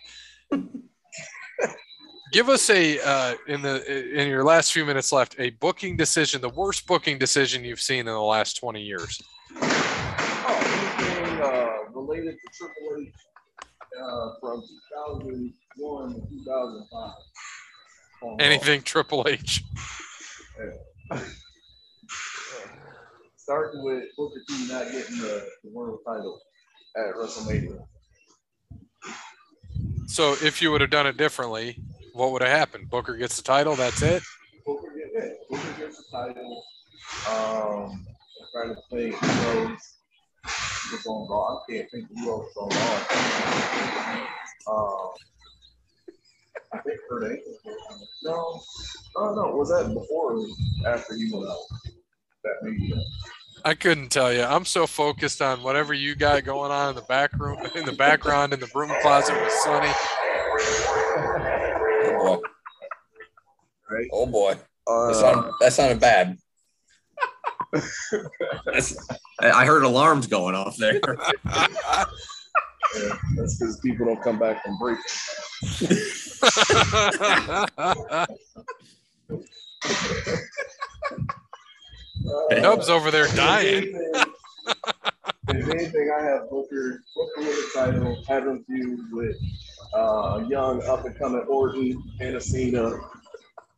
Give 2.33 2.49
us 2.49 2.69
a 2.71 2.99
uh, 2.99 3.35
in 3.47 3.63
the 3.63 4.21
in 4.21 4.29
your 4.29 4.43
last 4.43 4.73
few 4.73 4.85
minutes 4.85 5.13
left 5.13 5.37
a 5.39 5.51
booking 5.51 5.97
decision, 5.97 6.41
the 6.41 6.49
worst 6.49 6.87
booking 6.87 7.19
decision 7.19 7.65
you've 7.65 7.81
seen 7.81 8.01
in 8.01 8.07
the 8.07 8.21
last 8.21 8.59
twenty 8.59 8.83
years. 8.83 9.23
To 12.15 12.37
Triple 12.53 12.97
H 13.01 13.13
uh, 14.01 14.31
from 14.41 14.63
2001 15.19 16.15
to 16.15 16.21
2005. 16.21 17.13
Anything 18.41 18.83
Triple 18.83 19.27
H. 19.29 19.65
Yeah. 21.11 21.19
Starting 23.37 23.83
with 23.83 24.05
Booker 24.17 24.41
T 24.49 24.69
not 24.69 24.85
getting 24.93 25.19
the, 25.19 25.45
the 25.65 25.71
world 25.73 25.99
title 26.07 26.41
at 26.97 27.17
WrestleMania. 27.17 27.85
So 30.07 30.37
if 30.41 30.63
you 30.63 30.71
would 30.71 30.83
have 30.83 30.91
done 30.91 31.09
it 31.09 31.17
differently, 31.17 31.83
what 32.13 32.31
would 32.31 32.43
have 32.43 32.57
happened? 32.57 32.89
Booker 32.91 33.17
gets 33.17 33.37
the 33.37 33.43
title. 33.43 33.75
That's 33.75 34.03
it. 34.03 34.23
Booker, 34.65 34.87
yeah, 34.97 35.31
Booker 35.51 35.81
gets 35.81 35.97
the 35.97 36.05
title. 36.17 36.65
Um, 37.29 38.07
I'm 38.41 38.47
trying 38.53 38.77
to 38.77 38.81
think 38.89 39.21
was 40.93 41.07
on 41.07 41.29
Raw. 41.29 41.57
I 41.57 41.73
can't 41.73 41.91
think 41.91 42.09
who 42.15 42.31
else 42.31 42.53
was 42.55 42.63
on 42.63 42.69
Raw. 42.69 44.25
Um, 44.67 45.11
I 46.73 46.79
think 46.79 46.99
Kurt 47.09 47.25
Angle. 47.25 47.59
No, 48.23 48.61
oh 49.17 49.35
no, 49.35 49.57
was 49.57 49.69
that 49.69 49.93
before 49.93 50.39
or 50.39 50.47
after 50.87 51.15
he 51.15 51.31
went 51.33 51.49
out? 51.49 51.59
That 52.45 52.63
media. 52.63 52.97
I 53.65 53.75
couldn't 53.75 54.11
tell 54.11 54.33
you. 54.33 54.43
I'm 54.43 54.67
so 54.67 54.87
focused 54.87 55.41
on 55.41 55.63
whatever 55.63 55.95
you 55.95 56.15
got 56.15 56.45
going 56.45 56.71
on 56.71 56.91
in 56.91 56.95
the 56.97 57.03
back 57.03 57.33
room, 57.39 57.59
in 57.75 57.85
the 57.87 57.93
background, 57.93 58.53
in 58.53 58.61
the 58.61 58.67
broom 58.69 58.93
closet 59.01 59.41
with 59.41 59.53
Sonny. 59.53 59.89
Oh 62.07 62.19
boy. 62.19 62.39
Right. 63.91 64.09
Oh 64.13 64.27
boy. 64.27 64.57
Uh, 64.87 65.07
that, 65.09 65.15
sounded, 65.15 65.53
that 65.61 65.73
sounded 65.73 66.01
bad. 66.01 66.37
I 69.41 69.65
heard 69.67 69.83
alarms 69.83 70.27
going 70.27 70.55
off 70.55 70.77
there. 70.77 70.95
yeah, 71.45 72.05
that's 73.37 73.59
because 73.59 73.81
people 73.81 74.07
don't 74.07 74.23
come 74.23 74.39
back 74.39 74.63
from 74.65 74.79
break. 74.79 74.99
Uh, 82.27 82.61
Dub's 82.61 82.89
over 82.89 83.11
there 83.11 83.29
dying. 83.35 83.93
if 85.49 85.69
anything, 85.69 86.11
I 86.17 86.23
have 86.23 86.49
Booker, 86.49 87.03
Booker 87.15 87.41
with 87.41 87.57
the 87.57 87.71
title, 87.75 88.25
have 88.29 88.47
him 88.47 88.65
feud 88.65 89.13
with 89.13 89.37
uh, 89.95 90.45
young 90.49 90.83
up 90.85 91.05
and 91.05 91.17
coming 91.19 91.43
Orton 91.43 92.03
and 92.21 92.43
Cena, 92.43 92.99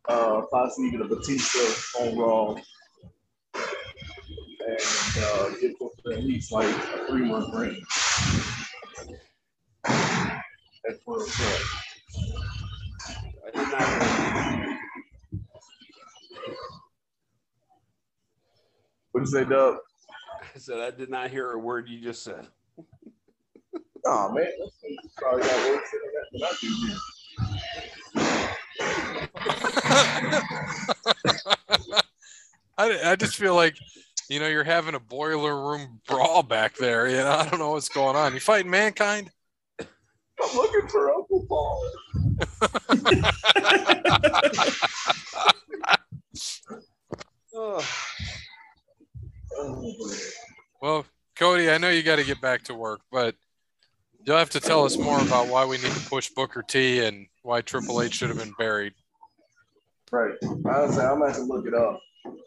uh, 0.08 0.42
possibly 0.50 0.88
even 0.88 1.02
a 1.02 1.08
Batista 1.08 2.02
on 2.02 2.16
Raw, 2.16 2.56
and 4.66 5.24
uh, 5.24 5.48
get 5.60 5.78
Booker 5.78 6.12
at 6.12 6.24
least 6.24 6.50
like 6.52 6.66
a 6.66 7.06
three 7.06 7.22
month 7.22 7.54
reign. 7.54 7.80
That's 9.84 11.00
where 11.04 11.22
it's 11.22 11.40
at. 11.40 11.60
I 13.46 13.50
did 13.54 13.68
not. 13.72 13.86
What 19.12 19.24
did 19.24 19.32
you 19.32 19.38
say, 19.38 19.44
Dub? 19.44 19.76
I 20.54 20.58
said 20.58 20.80
I 20.80 20.90
did 20.90 21.08
not 21.10 21.30
hear 21.30 21.52
a 21.52 21.58
word 21.58 21.88
you 21.88 22.00
just 22.00 22.22
said. 22.22 22.46
oh 24.04 24.32
man, 24.32 24.46
probably 25.16 25.42
got 25.42 25.70
words 25.70 25.88
in 25.92 26.00
that 26.40 26.54
I, 32.78 33.12
I 33.12 33.16
just 33.16 33.36
feel 33.36 33.54
like 33.54 33.76
you 34.28 34.40
know 34.40 34.48
you're 34.48 34.64
having 34.64 34.94
a 34.94 35.00
boiler 35.00 35.68
room 35.68 36.00
brawl 36.06 36.42
back 36.42 36.76
there. 36.76 37.08
You 37.08 37.16
know 37.16 37.30
I 37.38 37.48
don't 37.48 37.58
know 37.58 37.72
what's 37.72 37.88
going 37.88 38.16
on. 38.16 38.34
You 38.34 38.40
fighting 38.40 38.70
mankind? 38.70 39.30
I'm 39.80 40.54
looking 40.54 40.86
for 40.88 41.14
Uncle 41.14 41.46
Paul. 41.48 41.90
oh. 47.54 47.84
Well, 50.82 51.06
Cody, 51.36 51.70
I 51.70 51.78
know 51.78 51.88
you 51.88 52.02
got 52.02 52.16
to 52.16 52.24
get 52.24 52.40
back 52.40 52.62
to 52.64 52.74
work, 52.74 53.00
but 53.10 53.34
you'll 54.24 54.36
have 54.36 54.50
to 54.50 54.60
tell 54.60 54.84
us 54.84 54.98
more 54.98 55.20
about 55.20 55.48
why 55.48 55.64
we 55.64 55.78
need 55.78 55.90
to 55.90 56.08
push 56.08 56.28
Booker 56.28 56.62
T 56.62 57.04
and 57.04 57.26
why 57.42 57.62
Triple 57.62 58.02
H 58.02 58.14
should 58.14 58.28
have 58.28 58.38
been 58.38 58.54
buried. 58.58 58.92
Right. 60.12 60.34
Honestly, 60.42 61.02
I'm 61.02 61.18
gonna 61.18 61.28
have 61.28 61.36
to 61.36 61.42
look 61.42 61.66
it 61.66 61.74
up. 61.74 61.98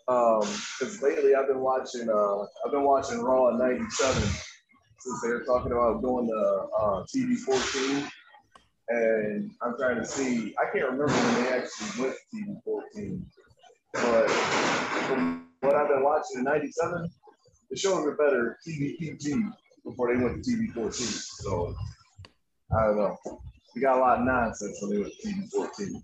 Um, 0.07 0.41
because 0.41 1.01
lately 1.01 1.36
I've 1.36 1.48
been 1.48 1.59
watching 1.59 2.09
uh 2.09 2.41
I've 2.65 2.71
been 2.71 2.83
watching 2.83 3.21
Raw 3.21 3.51
'97 3.51 4.24
since 5.00 5.21
they 5.21 5.29
were 5.29 5.43
talking 5.45 5.71
about 5.71 6.01
going 6.01 6.27
to 6.27 6.67
uh, 6.77 7.05
TV 7.05 7.38
14, 7.38 8.07
and 8.89 9.51
I'm 9.62 9.77
trying 9.77 9.98
to 9.98 10.05
see. 10.05 10.53
I 10.57 10.65
can't 10.71 10.89
remember 10.91 11.07
when 11.07 11.43
they 11.43 11.50
actually 11.51 12.03
went 12.03 12.15
to 12.15 12.38
TV 12.38 12.63
14, 12.63 13.25
but 13.93 14.29
from 15.07 15.48
what 15.62 15.75
I've 15.75 15.89
been 15.89 16.03
watching 16.03 16.39
in 16.39 16.43
'97, 16.43 17.09
the 17.69 17.77
shows 17.77 18.05
are 18.05 18.15
better 18.15 18.57
TV 18.67 18.98
PG 18.98 19.43
before 19.86 20.13
they 20.13 20.21
went 20.21 20.43
to 20.43 20.51
TV 20.51 20.71
14. 20.74 20.91
So 20.91 21.75
I 22.75 22.86
don't 22.88 22.98
know. 22.98 23.17
We 23.75 23.81
got 23.81 23.98
a 23.98 24.00
lot 24.00 24.19
of 24.19 24.25
nonsense 24.25 24.79
when 24.81 24.91
they 24.91 25.01
went 25.01 25.13
to 25.21 25.27
TV 25.27 25.50
14. 25.50 26.03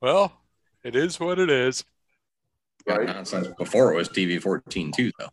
Well, 0.00 0.32
it 0.88 0.96
is 0.96 1.20
what 1.20 1.38
it 1.38 1.50
is. 1.50 1.84
Got 2.86 3.00
Right. 3.00 3.08
nonsense 3.08 3.48
before 3.58 3.92
it 3.92 3.96
was 3.96 4.08
TV 4.08 4.40
14 4.40 4.90
too, 4.92 5.12
though. 5.18 5.28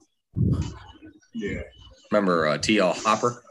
Yeah. 1.33 1.61
Remember 2.11 2.47
uh, 2.47 2.57
TL 2.57 2.93
Hopper? 3.03 3.41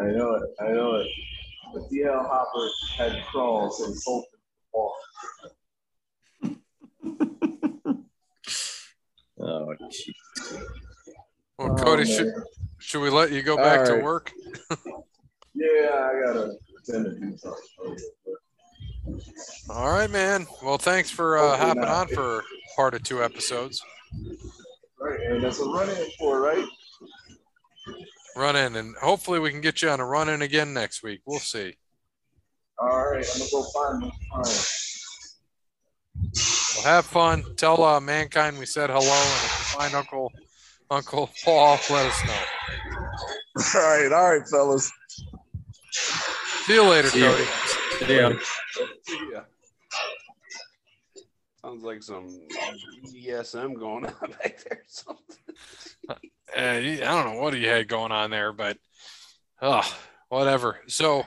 I 0.00 0.04
know 0.04 0.34
it. 0.36 0.42
I 0.60 0.68
know 0.72 0.94
it. 0.96 1.08
But 1.74 1.82
TL 1.90 2.26
Hopper 2.26 2.70
had 2.96 3.24
crawls 3.30 3.80
and 3.82 3.94
sold 3.96 4.24
ball. 4.72 4.94
Oh, 9.40 9.72
jeez. 9.80 10.60
Well, 11.58 11.70
Oh, 11.70 11.74
Cody, 11.76 12.04
should, 12.04 12.26
should 12.78 13.00
we 13.02 13.08
let 13.08 13.30
you 13.30 13.40
go 13.42 13.56
back 13.56 13.80
All 13.80 13.86
to 13.98 14.02
work? 14.02 14.32
Yeah, 15.54 15.90
I 15.90 16.20
gotta 16.24 16.52
pretend 16.88 17.04
to 17.04 17.20
do 17.20 17.36
something. 17.36 17.96
All 19.70 19.90
right, 19.90 20.10
man. 20.10 20.46
Well, 20.62 20.78
thanks 20.78 21.10
for 21.10 21.38
uh, 21.38 21.56
hopping 21.56 21.84
on 21.84 22.08
for 22.08 22.44
part 22.76 22.94
of 22.94 23.02
two 23.02 23.22
episodes. 23.22 23.82
Right, 25.00 25.20
and 25.20 25.42
that's 25.42 25.60
a 25.60 25.64
run 25.64 25.88
in 25.88 25.96
for 26.18 26.40
right. 26.40 26.64
Run 28.36 28.56
in, 28.56 28.76
and 28.76 28.96
hopefully 28.96 29.38
we 29.40 29.50
can 29.50 29.60
get 29.60 29.82
you 29.82 29.88
on 29.88 30.00
a 30.00 30.04
run 30.04 30.28
in 30.28 30.42
again 30.42 30.72
next 30.74 31.02
week. 31.02 31.20
We'll 31.26 31.38
see. 31.40 31.76
All 32.80 33.10
right, 33.10 33.26
I'm 33.32 33.38
gonna 33.38 33.50
go 33.50 33.62
find 33.74 34.02
them. 34.02 34.12
All 34.32 34.42
right. 34.42 34.74
Well, 36.76 36.84
have 36.84 37.06
fun. 37.06 37.44
Tell 37.56 37.82
uh, 37.82 38.00
mankind 38.00 38.58
we 38.58 38.66
said 38.66 38.90
hello, 38.90 39.00
and 39.00 39.44
if 39.44 39.58
you 39.58 39.78
find 39.78 39.94
Uncle 39.94 40.32
Uncle 40.90 41.30
Paul, 41.44 41.78
let 41.90 42.06
us 42.06 42.24
know. 42.24 43.80
All 43.80 43.80
right, 43.80 44.12
all 44.12 44.30
right, 44.30 44.48
fellas. 44.48 44.92
See 46.68 46.74
you 46.74 46.84
later, 46.84 47.08
See. 47.08 47.20
Cody. 47.22 47.44
Yeah. 48.12 48.32
Yeah. 49.32 49.40
Sounds 51.62 51.82
like 51.82 52.02
some 52.02 52.28
BDSM 53.06 53.78
going 53.78 54.04
on 54.22 54.30
back 54.32 54.62
there. 54.64 54.76
or 54.76 54.84
Something. 54.86 55.36
Uh, 56.10 56.14
I 56.54 56.98
don't 56.98 57.32
know 57.32 57.40
what 57.40 57.54
he 57.54 57.64
had 57.64 57.88
going 57.88 58.12
on 58.12 58.28
there, 58.28 58.52
but 58.52 58.76
oh, 59.62 59.80
whatever. 60.28 60.80
So, 60.88 61.24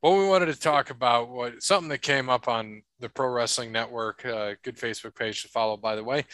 what 0.00 0.16
we 0.16 0.28
wanted 0.28 0.46
to 0.46 0.60
talk 0.60 0.90
about 0.90 1.28
what 1.28 1.60
something 1.60 1.88
that 1.88 2.02
came 2.02 2.30
up 2.30 2.46
on 2.46 2.82
the 3.00 3.08
Pro 3.08 3.30
Wrestling 3.30 3.72
Network, 3.72 4.24
uh, 4.24 4.52
good 4.62 4.76
Facebook 4.76 5.16
page 5.16 5.42
to 5.42 5.48
follow, 5.48 5.76
by 5.76 5.96
the 5.96 6.04
way, 6.04 6.24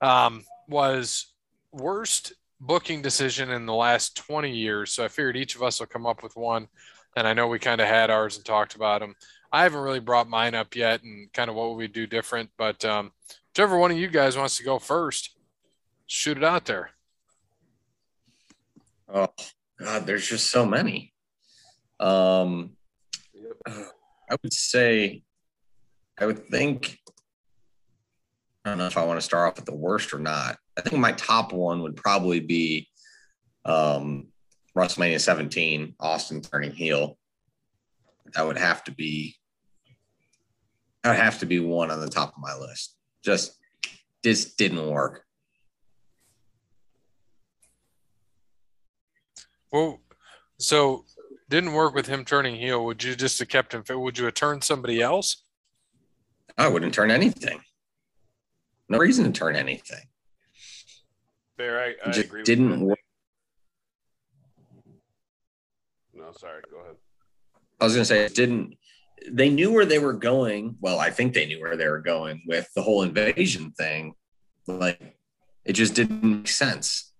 um, 0.00 0.44
was 0.66 1.34
worst 1.72 2.32
booking 2.58 3.02
decision 3.02 3.50
in 3.50 3.66
the 3.66 3.74
last 3.74 4.16
20 4.16 4.50
years. 4.50 4.94
So, 4.94 5.04
I 5.04 5.08
figured 5.08 5.36
each 5.36 5.56
of 5.56 5.62
us 5.62 5.78
will 5.78 5.88
come 5.88 6.06
up 6.06 6.22
with 6.22 6.36
one. 6.38 6.68
And 7.16 7.26
I 7.26 7.34
know 7.34 7.48
we 7.48 7.58
kind 7.58 7.80
of 7.80 7.88
had 7.88 8.10
ours 8.10 8.36
and 8.36 8.44
talked 8.44 8.74
about 8.74 9.00
them. 9.00 9.14
I 9.50 9.62
haven't 9.62 9.80
really 9.80 10.00
brought 10.00 10.28
mine 10.28 10.54
up 10.54 10.76
yet 10.76 11.02
and 11.02 11.32
kind 11.32 11.48
of 11.48 11.56
what 11.56 11.70
would 11.70 11.76
we 11.76 11.88
do 11.88 12.06
different. 12.06 12.50
But 12.56 12.84
um, 12.84 13.12
whichever 13.52 13.78
one 13.78 13.90
of 13.90 13.98
you 13.98 14.08
guys 14.08 14.36
wants 14.36 14.56
to 14.58 14.64
go 14.64 14.78
first, 14.78 15.36
shoot 16.06 16.36
it 16.36 16.44
out 16.44 16.66
there. 16.66 16.90
Oh 19.12 19.28
God, 19.80 20.06
there's 20.06 20.28
just 20.28 20.50
so 20.50 20.66
many. 20.66 21.14
Um, 21.98 22.76
I 23.66 24.36
would 24.42 24.52
say, 24.52 25.22
I 26.18 26.26
would 26.26 26.46
think. 26.48 26.98
I 28.64 28.70
don't 28.70 28.78
know 28.78 28.86
if 28.86 28.98
I 28.98 29.04
want 29.04 29.18
to 29.18 29.24
start 29.24 29.48
off 29.48 29.56
with 29.56 29.64
the 29.64 29.74
worst 29.74 30.12
or 30.12 30.18
not. 30.18 30.58
I 30.76 30.82
think 30.82 31.00
my 31.00 31.12
top 31.12 31.52
one 31.54 31.80
would 31.82 31.96
probably 31.96 32.40
be 32.40 32.88
um, 33.64 34.28
WrestleMania 34.78 35.20
17, 35.20 35.94
Austin 35.98 36.40
turning 36.40 36.72
heel. 36.72 37.18
That 38.34 38.46
would 38.46 38.58
have 38.58 38.84
to 38.84 38.92
be. 38.92 39.34
That 41.02 41.10
would 41.10 41.18
have 41.18 41.38
to 41.40 41.46
be 41.46 41.60
one 41.60 41.90
on 41.90 42.00
the 42.00 42.08
top 42.08 42.34
of 42.36 42.42
my 42.42 42.54
list. 42.54 42.96
Just, 43.24 43.56
this 44.22 44.54
didn't 44.54 44.90
work. 44.90 45.24
Well, 49.72 50.00
so 50.58 51.04
didn't 51.48 51.72
work 51.72 51.94
with 51.94 52.06
him 52.06 52.24
turning 52.24 52.56
heel. 52.56 52.84
Would 52.84 53.02
you 53.02 53.14
just 53.14 53.38
have 53.38 53.48
kept 53.48 53.74
him? 53.74 53.84
Would 53.88 54.18
you 54.18 54.24
have 54.26 54.34
turned 54.34 54.64
somebody 54.64 55.00
else? 55.00 55.44
I 56.56 56.68
wouldn't 56.68 56.94
turn 56.94 57.10
anything. 57.10 57.60
No 58.88 58.98
reason 58.98 59.24
to 59.24 59.30
turn 59.30 59.54
anything. 59.54 60.02
Fair, 61.56 61.80
I, 61.80 61.94
I 62.04 62.10
just 62.10 62.26
agree. 62.26 62.40
with 62.40 62.46
didn't 62.46 62.80
work. 62.80 62.97
Sorry. 66.32 66.62
Go 66.70 66.80
ahead. 66.80 66.96
I 67.80 67.84
was 67.84 67.94
going 67.94 68.02
to 68.02 68.06
say 68.06 68.24
it 68.24 68.34
didn't. 68.34 68.76
They 69.30 69.50
knew 69.50 69.72
where 69.72 69.86
they 69.86 69.98
were 69.98 70.12
going. 70.12 70.76
Well, 70.80 70.98
I 70.98 71.10
think 71.10 71.34
they 71.34 71.46
knew 71.46 71.60
where 71.60 71.76
they 71.76 71.88
were 71.88 72.00
going 72.00 72.42
with 72.46 72.68
the 72.74 72.82
whole 72.82 73.02
invasion 73.02 73.72
thing. 73.72 74.14
Like, 74.66 75.16
it 75.64 75.72
just 75.72 75.94
didn't 75.94 76.22
make 76.22 76.48
sense. 76.48 77.12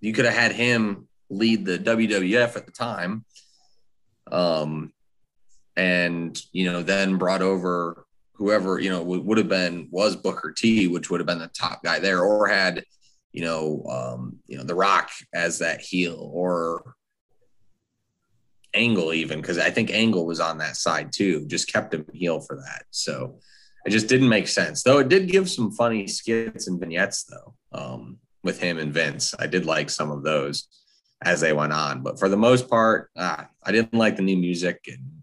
You 0.00 0.12
could 0.12 0.24
have 0.24 0.34
had 0.34 0.52
him 0.52 1.08
lead 1.30 1.64
the 1.64 1.78
WWF 1.78 2.56
at 2.56 2.66
the 2.66 2.72
time, 2.72 3.24
um, 4.30 4.92
and 5.76 6.38
you 6.52 6.70
know, 6.70 6.82
then 6.82 7.16
brought 7.16 7.42
over 7.42 8.06
whoever 8.34 8.78
you 8.78 8.90
know 8.90 9.02
would, 9.02 9.24
would 9.24 9.38
have 9.38 9.48
been 9.48 9.88
was 9.90 10.16
Booker 10.16 10.52
T, 10.56 10.88
which 10.88 11.10
would 11.10 11.20
have 11.20 11.26
been 11.26 11.38
the 11.38 11.48
top 11.48 11.82
guy 11.82 11.98
there, 11.98 12.22
or 12.22 12.46
had 12.48 12.84
you 13.36 13.42
know, 13.44 13.84
um, 13.90 14.38
you 14.46 14.56
know, 14.56 14.64
The 14.64 14.74
Rock 14.74 15.10
as 15.34 15.58
that 15.58 15.82
heel, 15.82 16.30
or 16.32 16.94
Angle 18.76 19.12
even 19.12 19.40
because 19.40 19.58
I 19.58 19.70
think 19.70 19.90
Angle 19.90 20.26
was 20.26 20.40
on 20.40 20.58
that 20.58 20.76
side 20.76 21.12
too. 21.12 21.46
Just 21.46 21.72
kept 21.72 21.94
him 21.94 22.06
heel 22.12 22.40
for 22.40 22.56
that. 22.56 22.84
So 22.90 23.40
it 23.84 23.90
just 23.90 24.08
didn't 24.08 24.28
make 24.28 24.48
sense. 24.48 24.82
Though 24.82 24.98
it 24.98 25.08
did 25.08 25.28
give 25.28 25.48
some 25.48 25.72
funny 25.72 26.06
skits 26.06 26.68
and 26.68 26.78
vignettes 26.78 27.24
though 27.24 27.54
um, 27.72 28.18
with 28.42 28.60
him 28.60 28.78
and 28.78 28.92
Vince. 28.92 29.34
I 29.38 29.46
did 29.46 29.64
like 29.64 29.90
some 29.90 30.10
of 30.10 30.22
those 30.22 30.68
as 31.24 31.40
they 31.40 31.52
went 31.52 31.72
on, 31.72 32.02
but 32.02 32.18
for 32.18 32.28
the 32.28 32.36
most 32.36 32.68
part, 32.68 33.10
ah, 33.16 33.48
I 33.62 33.72
didn't 33.72 33.94
like 33.94 34.16
the 34.16 34.22
new 34.22 34.36
music 34.36 34.84
and 34.86 35.22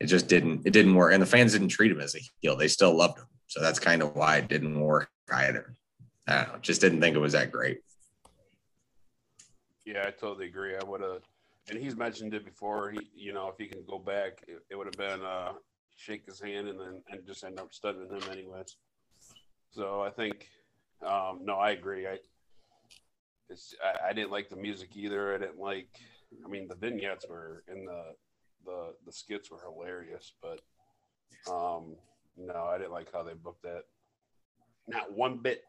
it 0.00 0.06
just 0.06 0.28
didn't 0.28 0.66
it 0.66 0.72
didn't 0.72 0.94
work. 0.94 1.12
And 1.12 1.22
the 1.22 1.26
fans 1.26 1.52
didn't 1.52 1.68
treat 1.68 1.92
him 1.92 2.00
as 2.00 2.14
a 2.14 2.20
heel. 2.40 2.56
They 2.56 2.68
still 2.68 2.94
loved 2.94 3.18
him. 3.18 3.26
So 3.46 3.60
that's 3.60 3.78
kind 3.78 4.02
of 4.02 4.14
why 4.16 4.38
it 4.38 4.48
didn't 4.48 4.80
work 4.80 5.10
either. 5.32 5.74
I 6.26 6.36
don't 6.36 6.48
know. 6.48 6.58
Just 6.60 6.80
didn't 6.80 7.00
think 7.00 7.16
it 7.16 7.20
was 7.20 7.32
that 7.32 7.50
great. 7.50 7.80
Yeah, 9.84 10.04
I 10.06 10.10
totally 10.10 10.46
agree. 10.46 10.76
I 10.76 10.84
would 10.84 11.00
have, 11.00 11.22
and 11.70 11.78
he's 11.78 11.96
mentioned 11.96 12.34
it 12.34 12.44
before. 12.44 12.90
He, 12.90 13.08
you 13.14 13.32
know, 13.32 13.48
if 13.48 13.54
he 13.56 13.66
can 13.66 13.84
go 13.88 13.98
back, 13.98 14.44
it, 14.48 14.58
it 14.70 14.76
would 14.76 14.86
have 14.86 14.96
been 14.96 15.24
uh, 15.24 15.52
shake 15.96 16.26
his 16.26 16.40
hand 16.40 16.68
and 16.68 16.78
then 16.78 17.02
and 17.10 17.26
just 17.26 17.44
end 17.44 17.58
up 17.60 17.72
studying 17.72 18.08
him 18.08 18.22
anyways. 18.30 18.76
So 19.70 20.02
I 20.02 20.10
think, 20.10 20.48
um, 21.06 21.40
no, 21.44 21.54
I 21.54 21.70
agree. 21.70 22.06
I, 22.06 22.18
it's, 23.48 23.74
I, 23.84 24.08
I 24.10 24.12
didn't 24.12 24.32
like 24.32 24.48
the 24.48 24.56
music 24.56 24.90
either. 24.96 25.34
I 25.34 25.38
didn't 25.38 25.60
like. 25.60 25.88
I 26.44 26.48
mean, 26.48 26.68
the 26.68 26.76
vignettes 26.76 27.26
were 27.28 27.62
and 27.68 27.86
the 27.86 28.02
the 28.64 28.94
the 29.06 29.12
skits 29.12 29.50
were 29.50 29.60
hilarious, 29.64 30.32
but 30.42 30.60
um, 31.50 31.96
no, 32.36 32.64
I 32.64 32.78
didn't 32.78 32.92
like 32.92 33.12
how 33.12 33.22
they 33.22 33.34
booked 33.34 33.62
that. 33.62 33.84
Not 34.88 35.12
one 35.12 35.38
bit. 35.38 35.64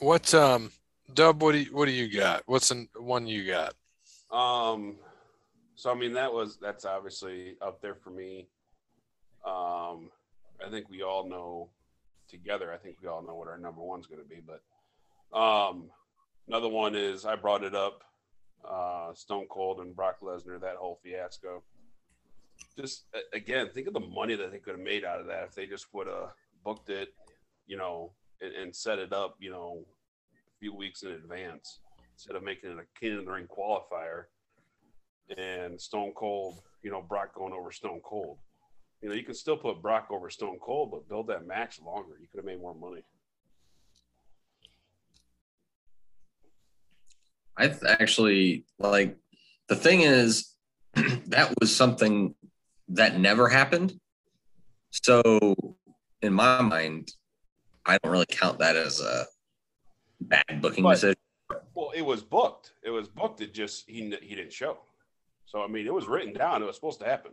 What 0.00 0.32
um, 0.32 0.72
Dub? 1.12 1.42
What 1.42 1.52
do 1.52 1.58
you 1.58 1.76
what 1.76 1.84
do 1.84 1.92
you 1.92 2.08
got? 2.08 2.42
What's 2.46 2.70
the 2.70 2.86
one 2.96 3.26
you 3.26 3.46
got? 3.46 3.74
Um, 4.32 4.96
so 5.74 5.90
I 5.90 5.94
mean 5.94 6.14
that 6.14 6.32
was 6.32 6.56
that's 6.56 6.86
obviously 6.86 7.56
up 7.60 7.82
there 7.82 7.94
for 7.94 8.08
me. 8.08 8.48
Um, 9.44 10.10
I 10.64 10.70
think 10.70 10.88
we 10.88 11.02
all 11.02 11.28
know 11.28 11.68
together. 12.28 12.72
I 12.72 12.78
think 12.78 12.96
we 13.02 13.08
all 13.08 13.22
know 13.22 13.34
what 13.34 13.48
our 13.48 13.58
number 13.58 13.82
one's 13.82 14.06
going 14.06 14.22
to 14.22 14.28
be. 14.28 14.40
But 14.40 15.38
um, 15.38 15.90
another 16.48 16.68
one 16.68 16.94
is 16.94 17.26
I 17.26 17.36
brought 17.36 17.62
it 17.62 17.74
up. 17.74 18.02
Uh, 18.64 19.12
Stone 19.12 19.46
Cold 19.50 19.80
and 19.80 19.94
Brock 19.94 20.20
Lesnar, 20.22 20.60
that 20.60 20.76
whole 20.76 20.98
fiasco. 21.02 21.62
Just 22.78 23.04
again, 23.34 23.68
think 23.68 23.86
of 23.86 23.92
the 23.92 24.00
money 24.00 24.34
that 24.34 24.50
they 24.50 24.58
could 24.58 24.76
have 24.76 24.84
made 24.84 25.04
out 25.04 25.20
of 25.20 25.26
that 25.26 25.44
if 25.44 25.54
they 25.54 25.66
just 25.66 25.92
would 25.92 26.06
have 26.06 26.30
booked 26.64 26.88
it, 26.88 27.12
you 27.66 27.76
know, 27.76 28.12
and, 28.40 28.52
and 28.54 28.74
set 28.74 28.98
it 28.98 29.12
up, 29.12 29.36
you 29.38 29.50
know, 29.50 29.84
a 30.34 30.58
few 30.60 30.74
weeks 30.74 31.02
in 31.02 31.10
advance 31.10 31.80
instead 32.14 32.36
of 32.36 32.42
making 32.42 32.70
it 32.70 32.78
a 32.78 32.98
King 32.98 33.18
of 33.18 33.26
Ring 33.26 33.46
qualifier 33.46 34.24
and 35.36 35.80
Stone 35.80 36.12
Cold, 36.16 36.60
you 36.82 36.90
know, 36.90 37.02
Brock 37.02 37.34
going 37.34 37.52
over 37.52 37.72
Stone 37.72 38.00
Cold. 38.04 38.38
You 39.02 39.08
know, 39.08 39.14
you 39.14 39.22
can 39.22 39.34
still 39.34 39.56
put 39.56 39.80
Brock 39.80 40.08
over 40.10 40.28
Stone 40.28 40.58
Cold, 40.60 40.90
but 40.90 41.08
build 41.08 41.28
that 41.28 41.46
match 41.46 41.80
longer. 41.80 42.16
You 42.20 42.26
could 42.30 42.38
have 42.38 42.44
made 42.44 42.60
more 42.60 42.74
money. 42.74 43.02
I 47.56 47.68
th- 47.68 47.82
actually 47.84 48.64
like 48.78 49.16
the 49.68 49.76
thing 49.76 50.00
is 50.00 50.54
that 50.94 51.52
was 51.60 51.74
something 51.74 52.34
that 52.88 53.18
never 53.18 53.48
happened. 53.48 53.98
So 54.90 55.54
in 56.22 56.32
my 56.32 56.60
mind, 56.62 57.12
I 57.86 57.98
don't 57.98 58.12
really 58.12 58.26
count 58.28 58.58
that 58.58 58.76
as 58.76 59.00
a 59.00 59.26
bad 60.20 60.60
booking 60.60 60.84
But- 60.84 60.94
decision. 60.94 61.16
Well, 61.74 61.90
it 61.94 62.02
was 62.02 62.22
booked. 62.22 62.72
It 62.82 62.90
was 62.90 63.08
booked. 63.08 63.40
It 63.40 63.52
just 63.54 63.88
he 63.88 64.02
he 64.22 64.34
didn't 64.34 64.52
show. 64.52 64.78
So 65.46 65.62
I 65.62 65.66
mean, 65.66 65.86
it 65.86 65.92
was 65.94 66.06
written 66.06 66.32
down. 66.32 66.62
It 66.62 66.66
was 66.66 66.76
supposed 66.76 67.00
to 67.00 67.06
happen. 67.06 67.32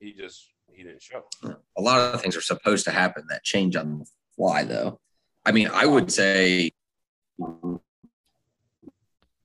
He 0.00 0.12
just 0.12 0.50
he 0.72 0.82
didn't 0.82 1.00
show. 1.02 1.24
A 1.78 1.80
lot 1.80 2.14
of 2.14 2.20
things 2.20 2.36
are 2.36 2.40
supposed 2.42 2.84
to 2.84 2.90
happen 2.90 3.24
that 3.30 3.42
change 3.44 3.76
on 3.76 4.00
the 4.00 4.06
fly, 4.36 4.64
though. 4.64 4.98
I 5.46 5.52
mean, 5.52 5.68
I 5.72 5.86
would 5.86 6.10
say 6.12 6.72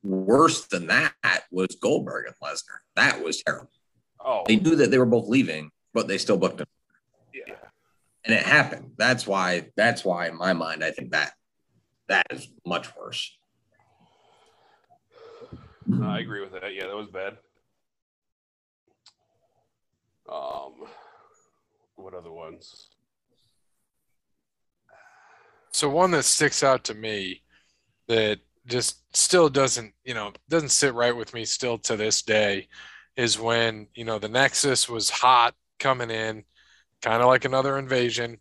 worse 0.04 0.66
than 0.68 0.88
that 0.88 1.14
was 1.52 1.76
Goldberg 1.82 2.26
and 2.28 2.36
Lesnar. 2.44 2.80
That 2.96 3.24
was 3.24 3.44
terrible. 3.44 3.70
Oh, 4.20 4.44
They 4.48 4.56
knew 4.58 4.76
that 4.76 4.92
they 4.92 4.98
were 4.98 5.06
both 5.06 5.28
leaving, 5.28 5.72
but 5.94 6.08
they 6.08 6.18
still 6.18 6.38
booked 6.38 6.58
them, 6.58 6.68
yeah. 6.68 6.79
And 8.26 8.36
it 8.36 8.44
happened. 8.44 8.92
That's 8.98 9.26
why. 9.26 9.70
That's 9.76 10.04
why, 10.04 10.28
in 10.28 10.38
my 10.38 10.54
mind, 10.54 10.84
I 10.84 10.92
think 10.92 11.12
that 11.12 11.34
that 12.08 12.26
is 12.32 12.48
much 12.66 12.96
worse. 12.96 13.38
No, 15.86 16.08
I 16.08 16.20
agree 16.20 16.42
with 16.42 16.52
that. 16.54 16.74
Yeah, 16.74 16.88
that 16.88 16.96
was 16.96 17.08
bad. 17.08 17.38
Um, 20.32 20.88
what 21.96 22.14
other 22.14 22.32
ones? 22.32 22.90
So 25.72 25.90
one 25.90 26.12
that 26.12 26.24
sticks 26.24 26.64
out 26.64 26.84
to 26.86 26.94
me 26.94 27.42
that 28.08 28.40
just 28.68 29.04
still 29.16 29.50
doesn't, 29.50 29.94
you 30.04 30.14
know, 30.14 30.32
doesn't 30.50 30.70
sit 30.70 30.94
right 30.94 31.16
with 31.16 31.34
me 31.34 31.46
still 31.46 31.78
to 31.80 31.96
this 31.96 32.22
day 32.22 32.68
is 33.16 33.40
when, 33.40 33.88
you 33.96 34.06
know, 34.06 34.20
the 34.20 34.30
Nexus 34.30 34.88
was 34.88 35.10
hot 35.10 35.56
coming 35.80 36.12
in, 36.12 36.44
kind 37.02 37.22
of 37.22 37.28
like 37.28 37.46
another 37.46 37.78
invasion, 37.78 38.38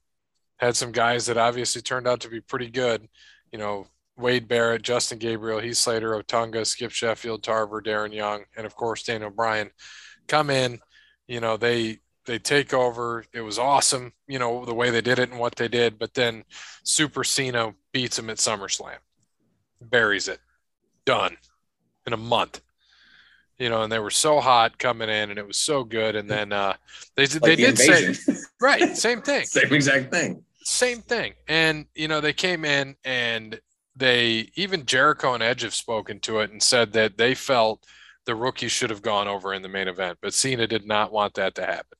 had 0.57 0.77
some 0.77 0.93
guys 0.93 1.27
that 1.27 1.37
obviously 1.37 1.83
turned 1.83 2.09
out 2.09 2.21
to 2.21 2.29
be 2.29 2.41
pretty 2.41 2.71
good, 2.71 3.09
you 3.53 3.59
know, 3.59 3.87
Wade 4.17 4.49
Barrett, 4.49 4.83
Justin 4.83 5.19
Gabriel, 5.19 5.61
Heath 5.61 5.77
Slater, 5.77 6.21
Otunga, 6.21 6.67
Skip 6.67 6.91
Sheffield, 6.91 7.43
Tarver, 7.43 7.81
Darren 7.81 8.13
Young, 8.13 8.45
and 8.57 8.67
of 8.67 8.75
course 8.75 9.05
Daniel 9.05 9.31
Bryan 9.31 9.71
come 10.27 10.51
in, 10.51 10.81
you 11.29 11.41
know, 11.41 11.57
they 11.57 12.01
they 12.27 12.39
take 12.39 12.75
over. 12.75 13.25
It 13.33 13.41
was 13.41 13.59
awesome, 13.59 14.13
you 14.27 14.39
know, 14.39 14.65
the 14.65 14.75
way 14.75 14.91
they 14.91 15.01
did 15.01 15.19
it 15.19 15.31
and 15.31 15.39
what 15.39 15.57
they 15.57 15.69
did, 15.69 15.99
but 15.99 16.15
then 16.15 16.45
Super 16.85 17.25
Cena 17.25 17.75
beats 17.93 18.19
him 18.19 18.29
at 18.31 18.37
SummerSlam, 18.39 18.99
buries 19.81 20.29
it, 20.29 20.41
done 21.07 21.37
in 22.07 22.13
a 22.13 22.19
month. 22.19 22.61
You 23.59 23.71
know, 23.71 23.83
and 23.83 23.91
they 23.91 23.99
were 23.99 24.11
so 24.11 24.39
hot 24.39 24.79
coming 24.79 25.09
in, 25.09 25.31
and 25.31 25.39
it 25.39 25.47
was 25.47 25.59
so 25.59 25.83
good. 25.83 26.15
And 26.15 26.31
then 26.31 26.53
uh, 26.53 26.75
they 27.17 27.27
they 27.27 27.57
the 27.57 27.57
did 27.57 27.79
say 27.79 28.07
invasion. 28.07 28.37
right, 28.61 28.97
same 28.97 29.23
thing, 29.23 29.45
same 29.45 29.73
exact 29.73 30.13
thing. 30.13 30.43
same 30.65 31.01
thing. 31.03 31.35
And 31.49 31.87
you 31.95 32.09
know, 32.09 32.21
they 32.21 32.33
came 32.33 32.65
in 32.65 32.97
and 33.05 33.61
they 33.97 34.51
even 34.55 34.87
Jericho 34.87 35.35
and 35.35 35.43
Edge 35.43 35.63
have 35.63 35.75
spoken 35.75 36.21
to 36.21 36.41
it 36.41 36.51
and 36.51 36.63
said 36.63 36.93
that 36.93 37.19
they 37.19 37.35
felt 37.35 37.85
the 38.27 38.35
rookie 38.35 38.69
should 38.69 38.91
have 38.91 39.03
gone 39.03 39.27
over 39.27 39.55
in 39.55 39.63
the 39.63 39.69
main 39.69 39.89
event, 39.89 40.19
but 40.21 40.35
Cena 40.35 40.67
did 40.67 40.87
not 40.87 41.11
want 41.11 41.35
that 41.35 41.55
to 41.55 41.65
happen. 41.65 41.99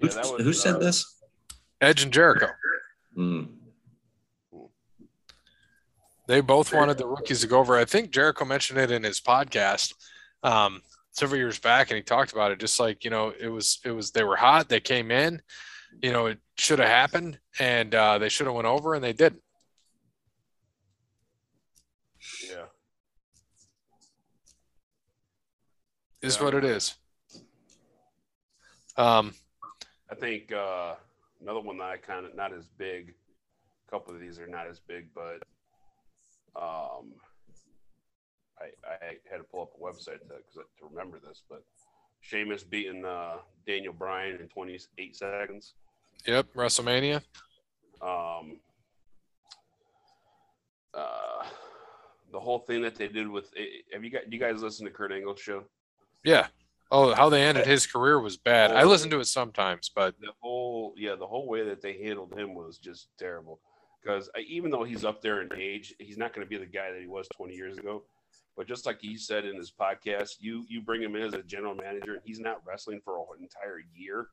Who, 0.00 0.06
Yeah, 0.06 0.14
that 0.14 0.32
was, 0.32 0.42
who 0.42 0.52
said 0.52 0.76
uh, 0.76 0.78
this? 0.78 1.20
Edge 1.80 2.02
and 2.02 2.12
Jericho. 2.12 2.48
Hmm. 3.14 3.42
They 6.28 6.40
both 6.40 6.72
wanted 6.72 6.96
the 6.96 7.08
rookies 7.08 7.40
to 7.40 7.48
go 7.48 7.58
over. 7.58 7.76
I 7.76 7.84
think 7.84 8.12
Jericho 8.12 8.44
mentioned 8.44 8.78
it 8.78 8.92
in 8.92 9.02
his 9.02 9.20
podcast 9.20 9.92
um, 10.44 10.82
several 11.12 11.38
years 11.38 11.58
back, 11.58 11.90
and 11.90 11.96
he 11.96 12.02
talked 12.02 12.32
about 12.32 12.50
it. 12.52 12.58
Just 12.60 12.78
like 12.80 13.04
you 13.04 13.10
know, 13.10 13.32
it 13.38 13.48
was 13.48 13.78
it 13.84 13.90
was 13.92 14.10
they 14.10 14.24
were 14.24 14.36
hot. 14.36 14.68
They 14.68 14.80
came 14.80 15.10
in. 15.10 15.40
You 16.02 16.12
know, 16.12 16.26
it 16.26 16.38
should 16.56 16.78
have 16.78 16.88
happened, 16.88 17.38
and 17.58 17.94
uh, 17.94 18.18
they 18.18 18.28
should 18.28 18.46
have 18.46 18.54
went 18.54 18.66
over, 18.68 18.94
and 18.94 19.02
they 19.02 19.12
didn't. 19.12 19.42
Yeah. 22.48 22.66
Is 26.22 26.36
Yeah. 26.36 26.44
what 26.44 26.54
it 26.54 26.64
is. 26.64 26.94
Um, 28.96 29.34
I 30.10 30.14
think 30.14 30.52
uh, 30.52 30.94
another 31.40 31.60
one 31.60 31.78
that 31.78 31.84
I 31.84 31.96
kind 31.96 32.26
of 32.26 32.36
not 32.36 32.52
as 32.52 32.66
big. 32.78 33.14
A 33.88 33.90
couple 33.90 34.14
of 34.14 34.20
these 34.20 34.38
are 34.38 34.46
not 34.46 34.66
as 34.68 34.78
big, 34.78 35.08
but 35.14 35.42
um, 36.60 37.12
I, 38.60 38.66
I 38.88 39.04
had 39.30 39.38
to 39.38 39.44
pull 39.44 39.62
up 39.62 39.70
a 39.76 39.82
website 39.82 40.20
to, 40.20 40.28
'cause 40.28 40.64
to 40.78 40.86
remember 40.90 41.18
this. 41.18 41.42
But 41.48 41.62
Sheamus 42.20 42.62
beating 42.64 43.04
uh, 43.04 43.38
Daniel 43.66 43.92
Bryan 43.92 44.38
in 44.40 44.48
28 44.48 45.16
seconds. 45.16 45.74
yep, 46.26 46.46
WrestleMania. 46.54 47.22
Um, 48.02 48.60
uh, 50.94 51.44
the 52.32 52.40
whole 52.40 52.60
thing 52.60 52.82
that 52.82 52.94
they 52.96 53.08
did 53.08 53.28
with 53.28 53.50
eh, 53.56 53.64
have 53.92 54.04
you 54.04 54.10
got 54.10 54.28
do 54.28 54.36
you 54.36 54.42
guys 54.42 54.62
listen 54.62 54.86
to 54.86 54.92
Kurt 54.92 55.12
Angle's 55.12 55.40
show? 55.40 55.64
Yeah. 56.24 56.46
Oh, 56.92 57.14
how 57.14 57.28
they 57.28 57.42
ended 57.42 57.66
his 57.66 57.86
career 57.86 58.18
was 58.20 58.36
bad. 58.36 58.72
I 58.72 58.82
listen 58.82 59.10
to 59.10 59.20
it 59.20 59.26
sometimes, 59.26 59.90
but 59.94 60.14
the 60.20 60.32
whole 60.40 60.92
yeah 60.96 61.14
the 61.14 61.26
whole 61.26 61.46
way 61.46 61.64
that 61.64 61.80
they 61.80 61.98
handled 62.02 62.36
him 62.36 62.54
was 62.54 62.78
just 62.78 63.08
terrible 63.18 63.60
because 64.02 64.28
even 64.44 64.70
though 64.70 64.82
he's 64.82 65.04
up 65.04 65.22
there 65.22 65.42
in 65.42 65.48
age 65.56 65.94
he's 65.98 66.16
not 66.18 66.34
going 66.34 66.44
to 66.44 66.48
be 66.50 66.56
the 66.56 66.66
guy 66.66 66.90
that 66.90 67.00
he 67.00 67.06
was 67.06 67.28
20 67.36 67.54
years 67.54 67.78
ago 67.78 68.02
but 68.60 68.68
just 68.68 68.84
like 68.84 69.00
he 69.00 69.16
said 69.16 69.46
in 69.46 69.56
his 69.56 69.72
podcast 69.72 70.32
you 70.38 70.66
you 70.68 70.82
bring 70.82 71.02
him 71.02 71.16
in 71.16 71.22
as 71.22 71.32
a 71.32 71.42
general 71.42 71.74
manager 71.74 72.12
and 72.12 72.20
he's 72.26 72.38
not 72.38 72.60
wrestling 72.66 73.00
for 73.02 73.16
an 73.34 73.42
entire 73.42 73.80
year 73.96 74.28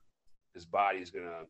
his 0.53 0.65
body's 0.65 1.09
going 1.09 1.23
to 1.23 1.45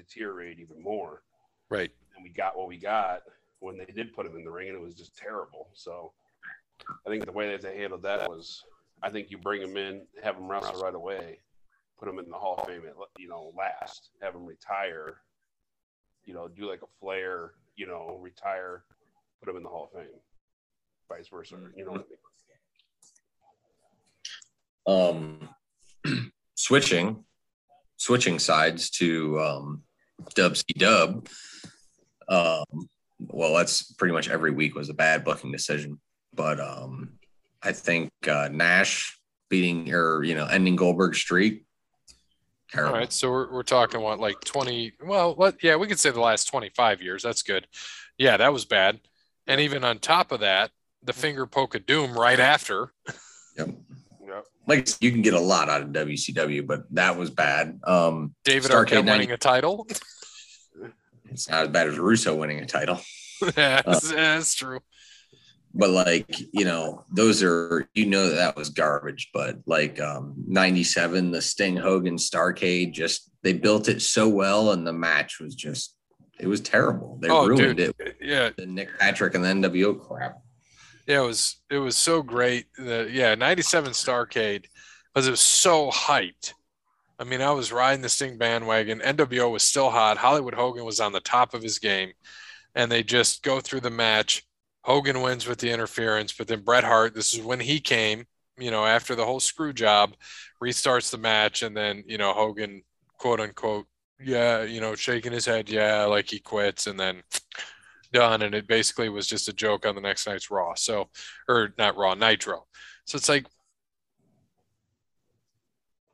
deteriorate 0.00 0.60
even 0.60 0.80
more. 0.80 1.22
Right. 1.68 1.90
and 2.14 2.22
we 2.22 2.30
got 2.30 2.56
what 2.56 2.68
we 2.68 2.78
got 2.78 3.22
when 3.58 3.76
they 3.76 3.86
did 3.86 4.14
put 4.14 4.24
him 4.24 4.36
in 4.36 4.44
the 4.44 4.52
ring 4.52 4.68
and 4.68 4.76
it 4.76 4.80
was 4.80 4.94
just 4.94 5.16
terrible. 5.16 5.70
So 5.74 6.12
i 7.04 7.10
think 7.10 7.24
the 7.24 7.32
way 7.32 7.50
that 7.50 7.60
they 7.60 7.76
handled 7.76 8.04
that 8.04 8.28
was 8.28 8.62
i 9.02 9.10
think 9.10 9.32
you 9.32 9.38
bring 9.38 9.60
him 9.60 9.76
in 9.76 10.02
have 10.22 10.36
him 10.36 10.48
wrestle 10.48 10.80
right 10.80 10.94
away 10.94 11.38
put 11.98 12.08
him 12.08 12.20
in 12.20 12.30
the 12.30 12.36
hall 12.36 12.54
of 12.56 12.68
fame 12.68 12.82
at 12.86 12.94
you 13.18 13.28
know 13.28 13.52
last 13.58 14.10
have 14.20 14.34
him 14.34 14.46
retire 14.46 15.16
you 16.24 16.34
know 16.34 16.46
do 16.46 16.68
like 16.68 16.82
a 16.82 16.92
flare 17.00 17.52
you 17.74 17.86
know 17.86 18.18
retire 18.20 18.84
put 19.40 19.48
him 19.48 19.56
in 19.56 19.62
the 19.64 19.68
hall 19.68 19.90
of 19.92 20.00
fame 20.00 20.20
vice 21.16 21.28
versa 21.28 21.56
you 21.76 21.84
know 21.84 21.92
what 21.92 22.06
I 24.86 24.88
mean? 24.88 25.48
um, 26.06 26.30
switching 26.54 27.24
switching 28.02 28.38
sides 28.38 28.90
to 28.90 29.40
um, 29.40 29.82
Dub 30.34 30.56
C 30.56 30.64
Dub. 30.76 31.28
Um, 32.28 32.64
well, 33.20 33.54
that's 33.54 33.92
pretty 33.92 34.12
much 34.12 34.28
every 34.28 34.50
week 34.50 34.74
was 34.74 34.88
a 34.88 34.94
bad 34.94 35.24
booking 35.24 35.52
decision, 35.52 36.00
but 36.34 36.58
um, 36.58 37.18
I 37.62 37.72
think 37.72 38.10
uh, 38.26 38.48
Nash 38.50 39.16
beating 39.48 39.92
or 39.92 40.24
you 40.24 40.34
know 40.34 40.46
ending 40.46 40.76
Goldberg's 40.76 41.18
streak. 41.18 41.64
All 42.74 42.78
Terrible. 42.78 42.98
right. 42.98 43.12
So 43.12 43.30
we're, 43.30 43.52
we're 43.52 43.62
talking 43.64 44.00
what, 44.00 44.18
like 44.18 44.40
20, 44.40 44.94
well, 45.04 45.34
what, 45.34 45.62
yeah, 45.62 45.76
we 45.76 45.86
could 45.86 45.98
say 45.98 46.08
the 46.08 46.20
last 46.20 46.46
25 46.46 47.02
years. 47.02 47.22
That's 47.22 47.42
good. 47.42 47.66
Yeah, 48.16 48.38
that 48.38 48.50
was 48.50 48.64
bad. 48.64 48.98
And 49.46 49.60
even 49.60 49.84
on 49.84 49.98
top 49.98 50.32
of 50.32 50.40
that, 50.40 50.70
the 51.04 51.12
finger 51.12 51.46
poke 51.46 51.74
of 51.74 51.86
doom 51.86 52.12
right 52.18 52.38
after. 52.40 52.92
Yep. 53.58 53.68
Yep. 54.26 54.44
Like 54.66 54.88
you 55.02 55.10
can 55.12 55.22
get 55.22 55.34
a 55.34 55.40
lot 55.40 55.68
out 55.68 55.82
of 55.82 55.88
WCW, 55.88 56.66
but 56.66 56.84
that 56.94 57.16
was 57.18 57.30
bad. 57.30 57.80
Um, 57.84 58.34
David 58.44 58.70
Starcade 58.70 58.86
Arquette 58.86 59.04
90 59.04 59.10
winning 59.10 59.30
a 59.32 59.36
title. 59.36 59.86
it's 61.30 61.48
not 61.48 61.64
as 61.64 61.68
bad 61.68 61.88
as 61.88 61.98
Russo 61.98 62.34
winning 62.34 62.60
a 62.60 62.66
title. 62.66 63.00
yeah, 63.56 63.82
that's, 63.84 64.10
that's 64.10 64.54
true. 64.54 64.80
but 65.74 65.90
like 65.90 66.38
you 66.52 66.64
know 66.64 67.04
those 67.10 67.42
are 67.42 67.88
you 67.94 68.06
know 68.06 68.28
that, 68.28 68.36
that 68.36 68.56
was 68.56 68.68
garbage 68.68 69.30
but 69.34 69.56
like 69.66 69.98
um 70.00 70.34
97 70.46 71.30
the 71.32 71.40
sting 71.40 71.76
hogan 71.76 72.16
starcade 72.16 72.92
just 72.92 73.30
they 73.42 73.54
built 73.54 73.88
it 73.88 74.00
so 74.02 74.28
well 74.28 74.72
and 74.72 74.86
the 74.86 74.92
match 74.92 75.40
was 75.40 75.54
just 75.54 75.96
it 76.38 76.46
was 76.46 76.60
terrible 76.60 77.18
they 77.22 77.28
Oh, 77.30 77.46
ruined 77.48 77.78
dude. 77.78 77.94
it 77.98 78.16
Yeah, 78.20 78.50
the 78.56 78.66
nick 78.66 78.90
patrick 78.98 79.34
and 79.34 79.42
the 79.42 79.48
nwo 79.48 79.98
crap 79.98 80.41
yeah, 81.06 81.22
it 81.22 81.26
was 81.26 81.60
it 81.70 81.78
was 81.78 81.96
so 81.96 82.22
great. 82.22 82.66
The, 82.76 83.08
yeah, 83.10 83.34
97 83.34 83.92
Starcade 83.92 84.66
because 85.12 85.26
it 85.26 85.32
was 85.32 85.40
so 85.40 85.90
hyped. 85.90 86.54
I 87.18 87.24
mean, 87.24 87.40
I 87.40 87.52
was 87.52 87.72
riding 87.72 88.02
the 88.02 88.08
Sting 88.08 88.38
bandwagon. 88.38 89.00
NWO 89.00 89.50
was 89.50 89.62
still 89.62 89.90
hot. 89.90 90.16
Hollywood 90.16 90.54
Hogan 90.54 90.84
was 90.84 91.00
on 91.00 91.12
the 91.12 91.20
top 91.20 91.54
of 91.54 91.62
his 91.62 91.78
game, 91.78 92.12
and 92.74 92.90
they 92.90 93.02
just 93.02 93.42
go 93.42 93.60
through 93.60 93.80
the 93.80 93.90
match. 93.90 94.44
Hogan 94.82 95.20
wins 95.22 95.46
with 95.46 95.58
the 95.58 95.70
interference, 95.70 96.32
but 96.32 96.48
then 96.48 96.62
Bret 96.62 96.82
Hart, 96.84 97.14
this 97.14 97.34
is 97.34 97.40
when 97.40 97.60
he 97.60 97.78
came, 97.78 98.24
you 98.58 98.70
know, 98.72 98.84
after 98.84 99.14
the 99.14 99.24
whole 99.24 99.38
screw 99.38 99.72
job, 99.72 100.14
restarts 100.62 101.10
the 101.10 101.18
match, 101.18 101.62
and 101.62 101.76
then, 101.76 102.02
you 102.06 102.18
know, 102.18 102.32
Hogan, 102.32 102.82
quote 103.18 103.38
unquote, 103.40 103.86
yeah, 104.20 104.62
you 104.62 104.80
know, 104.80 104.94
shaking 104.96 105.32
his 105.32 105.46
head, 105.46 105.70
yeah, 105.70 106.04
like 106.04 106.28
he 106.28 106.40
quits, 106.40 106.88
and 106.88 106.98
then 106.98 107.22
done. 108.12 108.42
And 108.42 108.54
it 108.54 108.66
basically 108.66 109.08
was 109.08 109.26
just 109.26 109.48
a 109.48 109.52
joke 109.52 109.86
on 109.86 109.94
the 109.94 110.00
next 110.00 110.26
night's 110.26 110.50
Raw. 110.50 110.74
So, 110.74 111.08
or 111.48 111.74
not 111.78 111.96
Raw, 111.96 112.14
Nitro. 112.14 112.66
So 113.04 113.16
it's 113.16 113.28
like, 113.28 113.46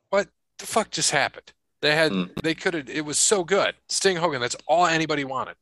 what 0.09 0.27
the 0.57 0.65
fuck 0.65 0.89
just 0.91 1.11
happened? 1.11 1.51
They 1.81 1.95
had, 1.95 2.11
Mm. 2.11 2.41
they 2.41 2.55
could 2.55 2.73
have, 2.73 2.89
it 2.89 3.05
was 3.05 3.17
so 3.17 3.43
good. 3.43 3.75
Sting 3.87 4.17
Hogan, 4.17 4.41
that's 4.41 4.57
all 4.67 4.85
anybody 4.85 5.23
wanted. 5.23 5.55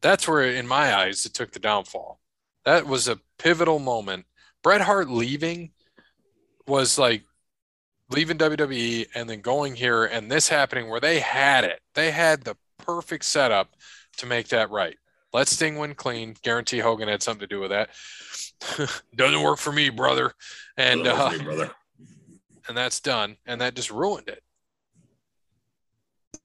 That's 0.00 0.26
where, 0.26 0.42
in 0.42 0.66
my 0.66 0.94
eyes, 0.94 1.26
it 1.26 1.34
took 1.34 1.52
the 1.52 1.58
downfall. 1.60 2.20
That 2.64 2.86
was 2.86 3.08
a 3.08 3.20
pivotal 3.38 3.78
moment. 3.78 4.26
Bret 4.62 4.80
Hart 4.80 5.08
leaving 5.08 5.72
was 6.66 6.98
like 6.98 7.24
leaving 8.08 8.38
WWE 8.38 9.06
and 9.14 9.28
then 9.28 9.40
going 9.40 9.74
here 9.74 10.04
and 10.04 10.30
this 10.30 10.48
happening 10.48 10.88
where 10.88 11.00
they 11.00 11.18
had 11.20 11.64
it. 11.64 11.80
They 11.94 12.10
had 12.10 12.44
the 12.44 12.56
perfect 12.78 13.24
setup 13.24 13.74
to 14.18 14.26
make 14.26 14.48
that 14.48 14.70
right. 14.70 14.96
Let 15.32 15.48
Sting 15.48 15.78
win 15.78 15.94
clean. 15.94 16.36
Guarantee 16.42 16.78
Hogan 16.78 17.08
had 17.08 17.22
something 17.22 17.40
to 17.40 17.46
do 17.46 17.60
with 17.60 17.70
that. 17.70 17.90
Doesn't 19.16 19.42
work 19.42 19.58
for 19.58 19.72
me, 19.72 19.88
brother. 19.88 20.32
And 20.76 21.06
uh, 21.06 21.30
me, 21.30 21.42
brother. 21.42 21.70
and 22.68 22.76
that's 22.76 23.00
done. 23.00 23.36
And 23.46 23.60
that 23.60 23.74
just 23.74 23.90
ruined 23.90 24.28
it. 24.28 24.42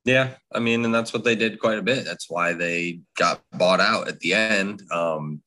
Yeah, 0.06 0.36
I 0.54 0.60
mean, 0.60 0.86
and 0.86 0.95
that's 0.95 1.12
what 1.12 1.26
they 1.26 1.36
did 1.36 1.60
quite 1.60 1.80
a 1.80 1.82
bit. 1.82 2.06
That's 2.06 2.30
why 2.30 2.54
they 2.54 3.02
got 3.17 3.41
bought 3.52 3.82
out 3.82 4.08
at 4.08 4.21
the 4.21 4.34
end. 4.34 4.82
Um, 4.89 5.41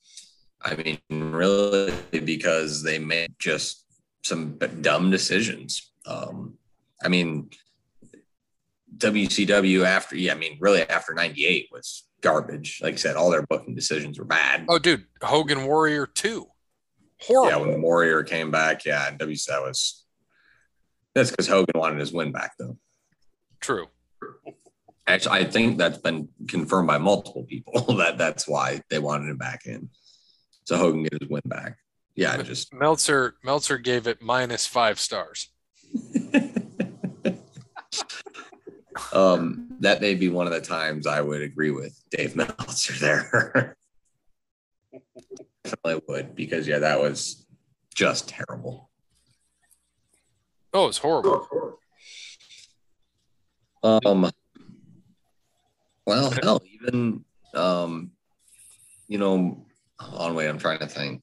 I 0.61 0.74
mean, 0.74 0.98
really, 1.09 1.94
because 2.11 2.83
they 2.83 2.98
made 2.98 3.33
just 3.38 3.87
some 4.22 4.59
dumb 4.83 5.11
decisions. 5.11 5.92
Um, 6.05 6.59
I 7.03 7.09
mean, 7.09 7.48
WCW 8.98 9.83
after, 9.83 10.16
yeah, 10.16 10.33
I 10.33 10.37
mean, 10.37 10.59
really 10.61 10.83
after 10.83 11.14
'98 11.14 11.68
was 11.72 12.05
garbage. 12.20 12.80
Like 12.83 12.94
I 12.94 12.96
said, 12.96 13.16
all 13.16 13.30
their 13.30 13.46
booking 13.46 13.74
decisions 13.74 14.18
were 14.18 14.24
bad. 14.24 14.66
Oh, 14.68 14.78
dude, 14.78 15.06
Hogan 15.22 15.66
Warrior 15.66 16.06
2. 16.06 16.46
horrible. 17.20 17.50
yeah, 17.50 17.56
when 17.56 17.72
the 17.72 17.80
Warrior 17.80 18.22
came 18.22 18.50
back, 18.50 18.85
yeah, 18.85 19.09
and 19.09 19.18
WC 19.18 19.46
that 19.46 19.62
was 19.62 20.04
that's 21.14 21.30
because 21.30 21.48
Hogan 21.48 21.78
wanted 21.78 21.98
his 21.98 22.12
win 22.12 22.33
back, 22.33 22.52
though. 22.59 22.76
True. 23.61 23.88
Actually, 25.06 25.40
I 25.40 25.44
think 25.44 25.76
that's 25.78 25.98
been 25.98 26.28
confirmed 26.46 26.87
by 26.87 26.98
multiple 26.98 27.44
people 27.44 27.83
that 27.96 28.16
that's 28.16 28.46
why 28.46 28.80
they 28.90 28.98
wanted 28.98 29.28
him 29.28 29.38
back 29.38 29.66
in. 29.66 29.90
So 30.64 30.76
Hogan 30.76 31.02
get 31.02 31.20
his 31.20 31.28
win 31.28 31.42
back. 31.46 31.78
Yeah, 32.14 32.40
just 32.42 32.72
Meltzer 32.72 33.35
Meltzer 33.42 33.78
gave 33.78 34.06
it 34.06 34.22
minus 34.22 34.66
five 34.66 35.00
stars. 35.00 35.48
um 39.12 39.76
that 39.80 40.00
may 40.00 40.14
be 40.14 40.28
one 40.28 40.46
of 40.46 40.52
the 40.52 40.60
times 40.60 41.06
I 41.06 41.20
would 41.20 41.42
agree 41.42 41.70
with 41.70 41.98
Dave 42.10 42.36
Meltzer 42.36 42.94
there. 42.94 43.76
Definitely 45.64 46.02
would 46.08 46.34
because 46.34 46.66
yeah, 46.66 46.78
that 46.80 47.00
was 47.00 47.46
just 47.94 48.28
terrible. 48.28 48.90
Oh, 50.72 50.88
it's 50.88 50.98
horrible. 50.98 51.78
Um, 53.82 54.30
well, 56.06 56.30
hell, 56.42 56.60
even 56.72 57.24
um, 57.54 58.12
you 59.08 59.18
know, 59.18 59.66
on 59.98 60.34
wait, 60.34 60.48
I'm 60.48 60.58
trying 60.58 60.78
to 60.80 60.86
think. 60.86 61.22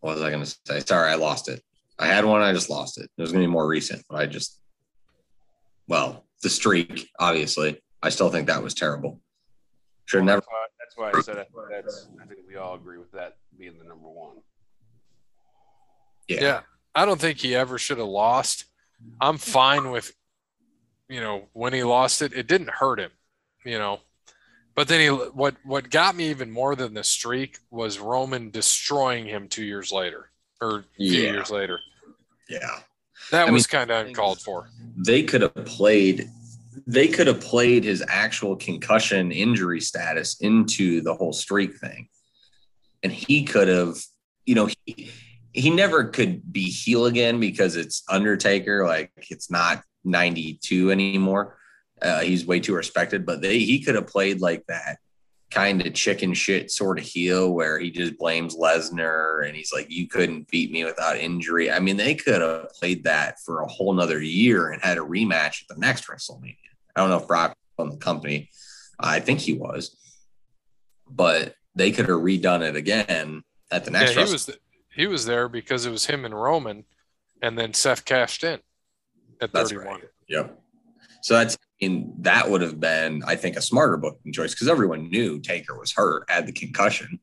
What 0.00 0.14
was 0.14 0.22
I 0.22 0.30
going 0.30 0.44
to 0.44 0.56
say? 0.64 0.80
Sorry, 0.80 1.10
I 1.10 1.16
lost 1.16 1.48
it. 1.48 1.62
I 1.98 2.06
had 2.06 2.24
one, 2.24 2.40
I 2.40 2.52
just 2.52 2.70
lost 2.70 2.98
it. 2.98 3.10
It 3.16 3.20
was 3.20 3.32
going 3.32 3.42
to 3.42 3.48
be 3.48 3.52
more 3.52 3.66
recent, 3.66 4.02
but 4.08 4.16
I 4.16 4.26
just, 4.26 4.58
well, 5.86 6.24
the 6.42 6.50
streak, 6.50 7.10
obviously, 7.18 7.80
I 8.02 8.08
still 8.08 8.30
think 8.30 8.46
that 8.46 8.62
was 8.62 8.74
terrible. 8.74 9.20
Should 10.06 10.18
Well, 10.18 10.26
never. 10.26 10.40
That's 10.40 10.96
why, 10.96 11.10
that's 11.10 11.14
why 11.14 11.18
I 11.18 11.22
said 11.22 11.38
I 11.38 11.44
think 11.44 11.86
that's. 11.86 12.08
I 12.20 12.26
think 12.26 12.40
we 12.48 12.56
all 12.56 12.74
agree 12.74 12.98
with 12.98 13.12
that 13.12 13.36
being 13.58 13.78
the 13.78 13.84
number 13.84 14.08
one. 14.08 14.36
Yeah, 16.28 16.40
Yeah. 16.40 16.60
I 16.94 17.04
don't 17.04 17.20
think 17.20 17.38
he 17.38 17.54
ever 17.54 17.78
should 17.78 17.98
have 17.98 18.08
lost. 18.08 18.64
I'm 19.20 19.38
fine 19.38 19.90
with, 19.90 20.12
you 21.08 21.20
know, 21.20 21.48
when 21.52 21.72
he 21.72 21.84
lost 21.84 22.20
it, 22.22 22.32
it 22.32 22.46
didn't 22.48 22.70
hurt 22.70 22.98
him, 22.98 23.12
you 23.64 23.78
know. 23.78 24.00
But 24.74 24.88
then 24.88 25.00
he, 25.00 25.08
what 25.08 25.56
what 25.64 25.90
got 25.90 26.16
me 26.16 26.30
even 26.30 26.50
more 26.50 26.74
than 26.74 26.94
the 26.94 27.04
streak 27.04 27.58
was 27.70 27.98
Roman 27.98 28.50
destroying 28.50 29.26
him 29.26 29.48
two 29.48 29.64
years 29.64 29.92
later, 29.92 30.30
or 30.60 30.78
a 30.78 30.84
few 30.96 31.22
years 31.22 31.50
later. 31.50 31.78
yeah. 32.48 32.80
That 33.30 33.48
I 33.48 33.50
was 33.50 33.66
kind 33.66 33.90
of 33.90 34.06
uncalled 34.06 34.40
for. 34.40 34.70
They 34.96 35.22
could 35.22 35.42
have 35.42 35.54
played. 35.64 36.28
They 36.86 37.08
could 37.08 37.26
have 37.26 37.40
played 37.40 37.84
his 37.84 38.02
actual 38.08 38.56
concussion 38.56 39.32
injury 39.32 39.80
status 39.80 40.40
into 40.40 41.00
the 41.00 41.14
whole 41.14 41.32
streak 41.32 41.76
thing, 41.76 42.08
and 43.02 43.12
he 43.12 43.44
could 43.44 43.68
have. 43.68 43.96
You 44.46 44.54
know, 44.54 44.68
he 44.84 45.10
he 45.52 45.70
never 45.70 46.04
could 46.04 46.52
be 46.52 46.64
heel 46.64 47.06
again 47.06 47.40
because 47.40 47.76
it's 47.76 48.02
Undertaker. 48.08 48.86
Like 48.86 49.12
it's 49.30 49.50
not 49.50 49.82
92 50.04 50.90
anymore. 50.90 51.56
Uh, 52.00 52.20
he's 52.20 52.46
way 52.46 52.60
too 52.60 52.74
respected, 52.74 53.26
but 53.26 53.42
they 53.42 53.58
he 53.58 53.82
could 53.82 53.94
have 53.94 54.06
played 54.06 54.40
like 54.40 54.64
that 54.66 54.98
kind 55.50 55.84
of 55.84 55.94
chicken 55.94 56.32
shit 56.32 56.70
sort 56.70 56.98
of 56.98 57.04
heel 57.04 57.52
where 57.52 57.78
he 57.78 57.90
just 57.90 58.16
blames 58.18 58.56
Lesnar 58.56 59.46
and 59.46 59.56
he's 59.56 59.72
like, 59.72 59.90
You 59.90 60.06
couldn't 60.06 60.48
beat 60.48 60.70
me 60.70 60.84
without 60.84 61.16
injury. 61.18 61.70
I 61.70 61.80
mean, 61.80 61.96
they 61.96 62.14
could 62.14 62.40
have 62.40 62.70
played 62.70 63.04
that 63.04 63.40
for 63.40 63.60
a 63.60 63.66
whole 63.66 63.92
nother 63.92 64.22
year 64.22 64.70
and 64.70 64.82
had 64.82 64.98
a 64.98 65.02
rematch 65.02 65.62
at 65.62 65.68
the 65.68 65.78
next 65.78 66.06
WrestleMania. 66.06 66.56
I 66.94 67.00
don't 67.00 67.10
know 67.10 67.18
if 67.18 67.26
Brock 67.26 67.56
on 67.78 67.90
the 67.90 67.96
company. 67.96 68.50
I 68.98 69.20
think 69.20 69.40
he 69.40 69.54
was, 69.54 69.96
but 71.08 71.54
they 71.74 71.90
could 71.90 72.08
have 72.08 72.20
redone 72.20 72.62
it 72.62 72.76
again 72.76 73.42
at 73.70 73.84
the 73.84 73.90
next. 73.90 74.14
Yeah, 74.14 74.26
he 74.26 74.32
was 74.32 74.50
he 74.94 75.06
was 75.06 75.24
there 75.24 75.48
because 75.48 75.86
it 75.86 75.90
was 75.90 76.06
him 76.06 76.24
and 76.24 76.34
Roman, 76.34 76.84
and 77.42 77.58
then 77.58 77.72
Seth 77.72 78.04
cashed 78.04 78.44
in 78.44 78.60
at 79.40 79.52
That's 79.52 79.70
31. 79.70 79.86
right. 79.86 80.04
Yep. 80.28 80.59
So 81.22 81.34
that's 81.34 81.54
I 81.82 81.86
mean 81.86 82.12
that 82.20 82.50
would 82.50 82.60
have 82.62 82.78
been 82.80 83.22
I 83.26 83.36
think 83.36 83.56
a 83.56 83.62
smarter 83.62 83.96
booking 83.96 84.32
choice 84.32 84.54
because 84.54 84.68
everyone 84.68 85.10
knew 85.10 85.40
Taker 85.40 85.78
was 85.78 85.92
hurt, 85.92 86.28
had 86.28 86.46
the 86.46 86.52
concussion. 86.52 87.18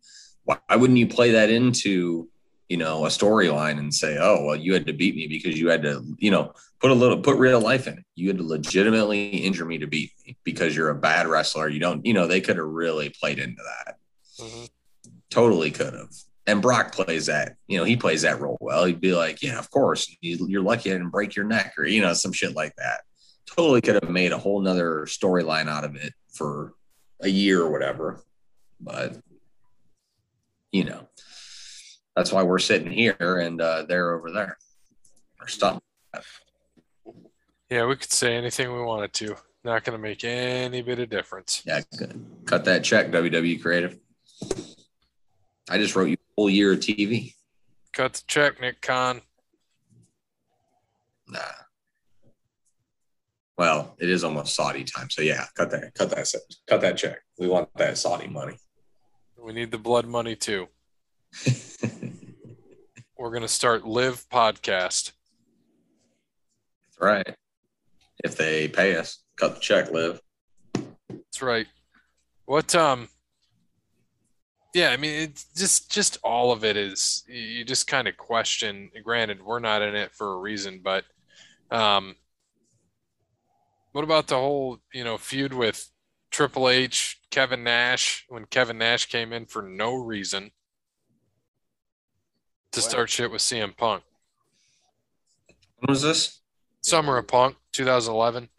Why, 0.45 0.57
wouldn't 0.75 0.99
you 0.99 1.07
play 1.07 1.31
that 1.31 1.49
into 1.49 2.29
you 2.69 2.77
know 2.77 3.05
a 3.05 3.09
storyline 3.09 3.79
and 3.79 3.93
say, 3.93 4.17
oh 4.19 4.43
well, 4.45 4.55
you 4.55 4.73
had 4.73 4.85
to 4.87 4.93
beat 4.93 5.15
me 5.15 5.27
because 5.27 5.59
you 5.59 5.69
had 5.69 5.81
to 5.83 6.03
you 6.19 6.31
know 6.31 6.53
put 6.79 6.91
a 6.91 6.93
little 6.93 7.19
put 7.19 7.37
real 7.37 7.59
life 7.61 7.87
in 7.87 7.97
it. 7.97 8.05
You 8.15 8.27
had 8.29 8.37
to 8.37 8.43
legitimately 8.43 9.27
injure 9.29 9.65
me 9.65 9.77
to 9.79 9.87
beat 9.87 10.11
me 10.25 10.37
because 10.43 10.75
you're 10.75 10.89
a 10.89 10.95
bad 10.95 11.27
wrestler. 11.27 11.69
You 11.69 11.79
don't 11.79 12.05
you 12.05 12.13
know 12.13 12.27
they 12.27 12.41
could 12.41 12.57
have 12.57 12.65
really 12.67 13.09
played 13.09 13.39
into 13.39 13.61
that. 13.63 13.97
Mhm. 14.39 14.69
Totally 15.29 15.71
could 15.71 15.93
have. 15.93 16.09
And 16.45 16.61
Brock 16.61 16.93
plays 16.93 17.25
that, 17.25 17.57
you 17.67 17.77
know, 17.77 17.83
he 17.83 17.97
plays 17.97 18.21
that 18.21 18.39
role 18.39 18.57
well. 18.61 18.85
He'd 18.85 19.01
be 19.01 19.13
like, 19.13 19.43
yeah, 19.43 19.59
of 19.59 19.69
course, 19.69 20.15
you- 20.21 20.47
you're 20.47 20.61
lucky 20.61 20.89
I 20.89 20.93
didn't 20.93 21.09
break 21.09 21.35
your 21.35 21.43
neck 21.43 21.73
or, 21.77 21.85
you 21.85 22.01
know, 22.01 22.13
some 22.13 22.31
shit 22.31 22.55
like 22.55 22.73
that. 22.77 23.01
Totally 23.57 23.81
could 23.81 23.95
have 23.95 24.09
made 24.09 24.31
a 24.31 24.37
whole 24.37 24.61
nother 24.61 25.05
storyline 25.07 25.67
out 25.67 25.83
of 25.83 25.95
it 25.95 26.13
for 26.31 26.75
a 27.21 27.27
year 27.27 27.61
or 27.61 27.71
whatever. 27.71 28.23
But, 28.79 29.17
you 30.71 30.83
know, 30.83 31.07
that's 32.15 32.31
why 32.31 32.43
we're 32.43 32.59
sitting 32.59 32.91
here 32.91 33.39
and 33.39 33.59
uh, 33.59 33.85
they're 33.87 34.13
over 34.13 34.31
there 34.31 34.57
or 35.41 35.47
something. 35.47 35.81
Yeah, 37.69 37.85
we 37.85 37.95
could 37.95 38.11
say 38.11 38.35
anything 38.35 38.71
we 38.71 38.81
wanted 38.81 39.13
to. 39.13 39.35
Not 39.63 39.83
going 39.83 39.97
to 39.97 40.01
make 40.01 40.23
any 40.23 40.81
bit 40.81 40.99
of 40.99 41.09
difference. 41.09 41.63
Yeah, 41.65 41.81
good. 41.97 42.23
cut 42.45 42.63
that 42.65 42.83
check, 42.83 43.11
WWE 43.11 43.61
Creative. 43.61 43.97
I 45.69 45.77
just 45.77 45.95
wrote 45.95 46.09
you 46.09 46.13
a 46.13 46.33
whole 46.37 46.49
year 46.49 46.73
of 46.73 46.79
TV. 46.79 47.33
Cut 47.91 48.13
the 48.13 48.21
check, 48.27 48.61
Nick 48.61 48.81
Khan. 48.81 49.21
Nah. 51.27 51.39
Well, 53.57 53.95
it 53.99 54.09
is 54.09 54.23
almost 54.23 54.55
Saudi 54.55 54.83
time, 54.83 55.09
so 55.09 55.21
yeah, 55.21 55.45
cut 55.55 55.71
that, 55.71 55.93
cut 55.95 56.11
that, 56.11 56.31
cut 56.67 56.81
that 56.81 56.97
check. 56.97 57.19
We 57.39 57.47
want 57.47 57.69
that 57.75 57.97
Saudi 57.97 58.27
money. 58.27 58.57
We 59.37 59.53
need 59.53 59.71
the 59.71 59.77
blood 59.79 60.05
money 60.05 60.35
too. 60.35 60.67
We're 63.17 63.31
going 63.31 63.41
to 63.41 63.47
start 63.47 63.85
Live 63.85 64.27
Podcast. 64.29 65.11
That's 66.83 67.01
right. 67.01 67.35
If 68.23 68.35
they 68.35 68.67
pay 68.67 68.95
us, 68.95 69.23
cut 69.37 69.55
the 69.55 69.61
check, 69.61 69.91
live. 69.91 70.21
That's 71.09 71.41
right. 71.41 71.67
What 72.45 72.73
um 72.75 73.09
yeah, 74.73 74.89
I 74.89 74.97
mean 74.97 75.21
it's 75.21 75.45
just 75.55 75.91
just 75.91 76.17
all 76.23 76.51
of 76.51 76.63
it 76.63 76.77
is 76.77 77.23
you 77.27 77.63
just 77.63 77.87
kind 77.87 78.07
of 78.07 78.17
question 78.17 78.89
granted 79.03 79.43
we're 79.43 79.59
not 79.59 79.81
in 79.81 79.95
it 79.95 80.13
for 80.13 80.33
a 80.33 80.37
reason, 80.37 80.81
but 80.83 81.03
um 81.71 82.15
what 83.91 84.03
about 84.03 84.27
the 84.27 84.35
whole, 84.35 84.79
you 84.93 85.03
know, 85.03 85.17
feud 85.17 85.53
with 85.53 85.89
Triple 86.31 86.69
H, 86.69 87.19
Kevin 87.31 87.63
Nash 87.63 88.25
when 88.29 88.45
Kevin 88.45 88.77
Nash 88.77 89.05
came 89.07 89.33
in 89.33 89.45
for 89.45 89.61
no 89.61 89.93
reason 89.95 90.51
to 92.71 92.81
Wow. 92.81 92.87
start 92.87 93.09
shit 93.09 93.31
with 93.31 93.41
CM 93.41 93.75
Punk. 93.75 94.03
When 95.79 95.89
was 95.89 96.01
this? 96.01 96.41
Summer 96.81 97.17
of 97.17 97.27
Punk, 97.27 97.57
2011. 97.71 98.49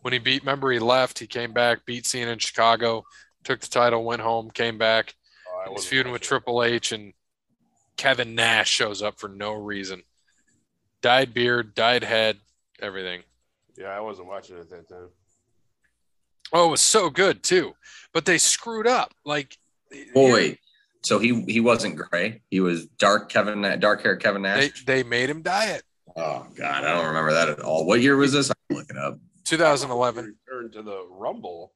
When 0.00 0.12
he 0.12 0.18
beat, 0.18 0.42
remember 0.42 0.70
he 0.70 0.78
left, 0.78 1.18
he 1.18 1.26
came 1.26 1.52
back, 1.52 1.84
beat 1.84 2.06
Cena 2.06 2.30
in 2.30 2.38
Chicago, 2.38 3.04
took 3.44 3.60
the 3.60 3.66
title, 3.66 4.04
went 4.04 4.22
home, 4.22 4.50
came 4.50 4.78
back. 4.78 5.14
Oh, 5.66 5.72
was 5.72 5.86
feuding 5.86 6.12
with. 6.12 6.22
Triple 6.22 6.62
H, 6.62 6.92
and 6.92 7.12
Kevin 7.96 8.34
Nash 8.34 8.70
shows 8.70 9.02
up 9.02 9.18
for 9.18 9.28
no 9.28 9.52
reason. 9.52 10.02
Dyed 11.02 11.34
beard, 11.34 11.74
dyed 11.74 12.04
head, 12.04 12.38
everything. 12.80 13.22
Yeah, 13.78 13.88
I 13.88 14.00
wasn't 14.00 14.26
watching 14.28 14.56
it 14.56 14.60
at 14.60 14.70
that 14.70 14.88
time. 14.88 15.08
Oh, 16.52 16.68
it 16.68 16.70
was 16.70 16.80
so 16.80 17.10
good 17.10 17.42
too, 17.42 17.74
but 18.12 18.24
they 18.24 18.38
screwed 18.38 18.86
up. 18.86 19.12
Like, 19.24 19.56
boy, 20.14 20.24
here- 20.26 20.34
wait. 20.34 20.58
So 21.04 21.20
he 21.20 21.42
he 21.44 21.60
wasn't 21.60 21.96
gray. 21.96 22.42
He 22.50 22.58
was 22.58 22.86
dark 22.86 23.28
Kevin 23.28 23.62
dark 23.78 24.02
hair 24.02 24.16
Kevin 24.16 24.42
they 24.42 24.48
Nash. 24.48 24.84
they 24.84 25.02
they 25.02 25.08
made 25.08 25.30
him 25.30 25.42
dye 25.42 25.70
it. 25.70 25.82
oh 26.16 26.46
God, 26.56 26.84
I 26.84 26.94
don't 26.94 27.06
remember 27.06 27.32
that 27.32 27.48
at 27.48 27.60
all. 27.60 27.86
What 27.86 28.00
year 28.00 28.16
was 28.16 28.32
this? 28.32 28.50
I'm 28.50 28.76
looking 28.76 28.96
up. 28.96 29.18
2011. 29.44 30.36
Return 30.46 30.72
to 30.72 30.82
the 30.82 31.06
Rumble 31.10 31.72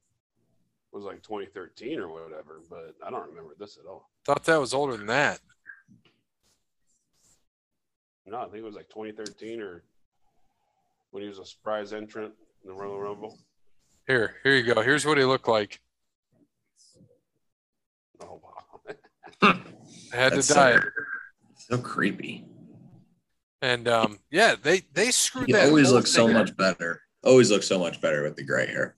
was 0.90 1.04
like 1.04 1.22
2013 1.22 2.00
or 2.00 2.08
whatever, 2.08 2.60
but 2.68 2.94
I 3.06 3.10
don't 3.10 3.28
remember 3.28 3.54
this 3.58 3.78
at 3.78 3.86
all. 3.88 4.10
Thought 4.26 4.44
that 4.44 4.60
was 4.60 4.74
older 4.74 4.96
than 4.96 5.06
that. 5.06 5.38
No, 8.26 8.38
I 8.38 8.44
think 8.44 8.56
it 8.56 8.64
was 8.64 8.74
like 8.74 8.88
2013 8.88 9.60
or 9.60 9.82
when 11.12 11.22
he 11.22 11.28
was 11.28 11.38
a 11.38 11.44
surprise 11.46 11.92
entrant 11.92 12.32
in 12.64 12.68
the 12.68 12.74
Royal 12.74 12.98
Rumble. 13.00 13.38
Here, 14.08 14.34
here 14.42 14.56
you 14.56 14.74
go. 14.74 14.82
Here's 14.82 15.06
what 15.06 15.16
he 15.18 15.24
looked 15.24 15.46
like. 15.46 15.80
Oh 18.20 18.40
wow. 18.42 18.94
I 19.42 19.60
had 20.16 20.32
That's 20.32 20.48
to 20.48 20.54
dye 20.54 20.70
it. 20.72 20.82
so, 21.56 21.76
so 21.76 21.82
creepy. 21.82 22.44
And 23.60 23.86
um, 23.86 24.18
yeah, 24.30 24.56
they 24.60 24.82
they 24.92 25.10
screwed 25.12 25.46
He 25.46 25.52
that. 25.52 25.68
always 25.68 25.92
looks 25.92 26.10
so 26.10 26.26
much 26.26 26.56
better. 26.56 27.00
Always 27.24 27.50
looks 27.50 27.68
so 27.68 27.78
much 27.78 28.00
better 28.00 28.22
with 28.24 28.34
the 28.36 28.42
gray 28.44 28.66
hair. 28.66 28.96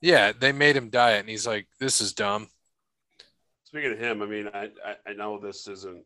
Yeah, 0.00 0.32
they 0.32 0.52
made 0.52 0.76
him 0.76 0.88
dye 0.88 1.12
it, 1.16 1.20
and 1.20 1.28
he's 1.28 1.46
like, 1.46 1.66
"This 1.78 2.00
is 2.00 2.12
dumb." 2.14 2.48
Speaking 3.64 3.92
of 3.92 3.98
him, 3.98 4.22
I 4.22 4.26
mean, 4.26 4.48
I, 4.54 4.70
I, 4.84 5.10
I 5.10 5.12
know 5.14 5.38
this 5.38 5.66
isn't 5.68 6.02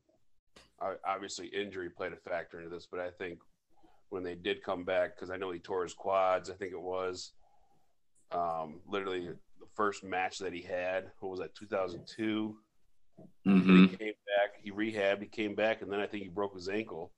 obviously 1.06 1.46
injury 1.48 1.90
played 1.90 2.12
a 2.12 2.16
factor 2.16 2.58
into 2.58 2.70
this, 2.70 2.88
but 2.90 2.98
I 3.00 3.10
think 3.10 3.38
when 4.10 4.22
they 4.22 4.34
did 4.34 4.62
come 4.62 4.84
back, 4.84 5.14
because 5.16 5.30
I 5.30 5.36
know 5.36 5.50
he 5.50 5.58
tore 5.58 5.82
his 5.84 5.94
quads, 5.94 6.50
I 6.50 6.54
think 6.54 6.72
it 6.72 6.80
was 6.80 7.32
um, 8.32 8.80
literally 8.88 9.26
the 9.28 9.66
first 9.74 10.04
match 10.04 10.38
that 10.38 10.52
he 10.52 10.62
had. 10.62 11.06
What 11.20 11.30
was 11.30 11.40
that? 11.40 11.54
2002. 11.54 12.56
hmm 13.44 13.84
He 13.86 13.96
came 13.96 14.12
back, 14.36 14.60
he 14.62 14.70
rehabbed, 14.70 15.20
he 15.22 15.26
came 15.28 15.54
back, 15.54 15.82
and 15.82 15.90
then 15.90 16.00
I 16.00 16.06
think 16.06 16.24
he 16.24 16.28
broke 16.28 16.54
his 16.54 16.68
ankle. 16.68 17.12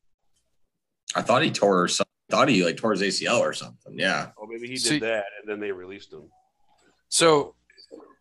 I 1.14 1.22
thought 1.22 1.42
he 1.42 1.50
tore 1.50 1.88
some. 1.88 2.06
Thought 2.30 2.48
he 2.48 2.64
like 2.64 2.78
tore 2.78 2.92
his 2.92 3.02
ACL 3.02 3.40
or 3.40 3.52
something. 3.52 3.98
Yeah. 3.98 4.30
Oh, 4.38 4.46
maybe 4.46 4.66
he 4.66 4.74
did 4.74 4.80
See- 4.82 4.98
that, 5.00 5.24
and 5.40 5.50
then 5.50 5.60
they 5.60 5.70
released 5.72 6.12
him. 6.12 6.30
So, 7.10 7.56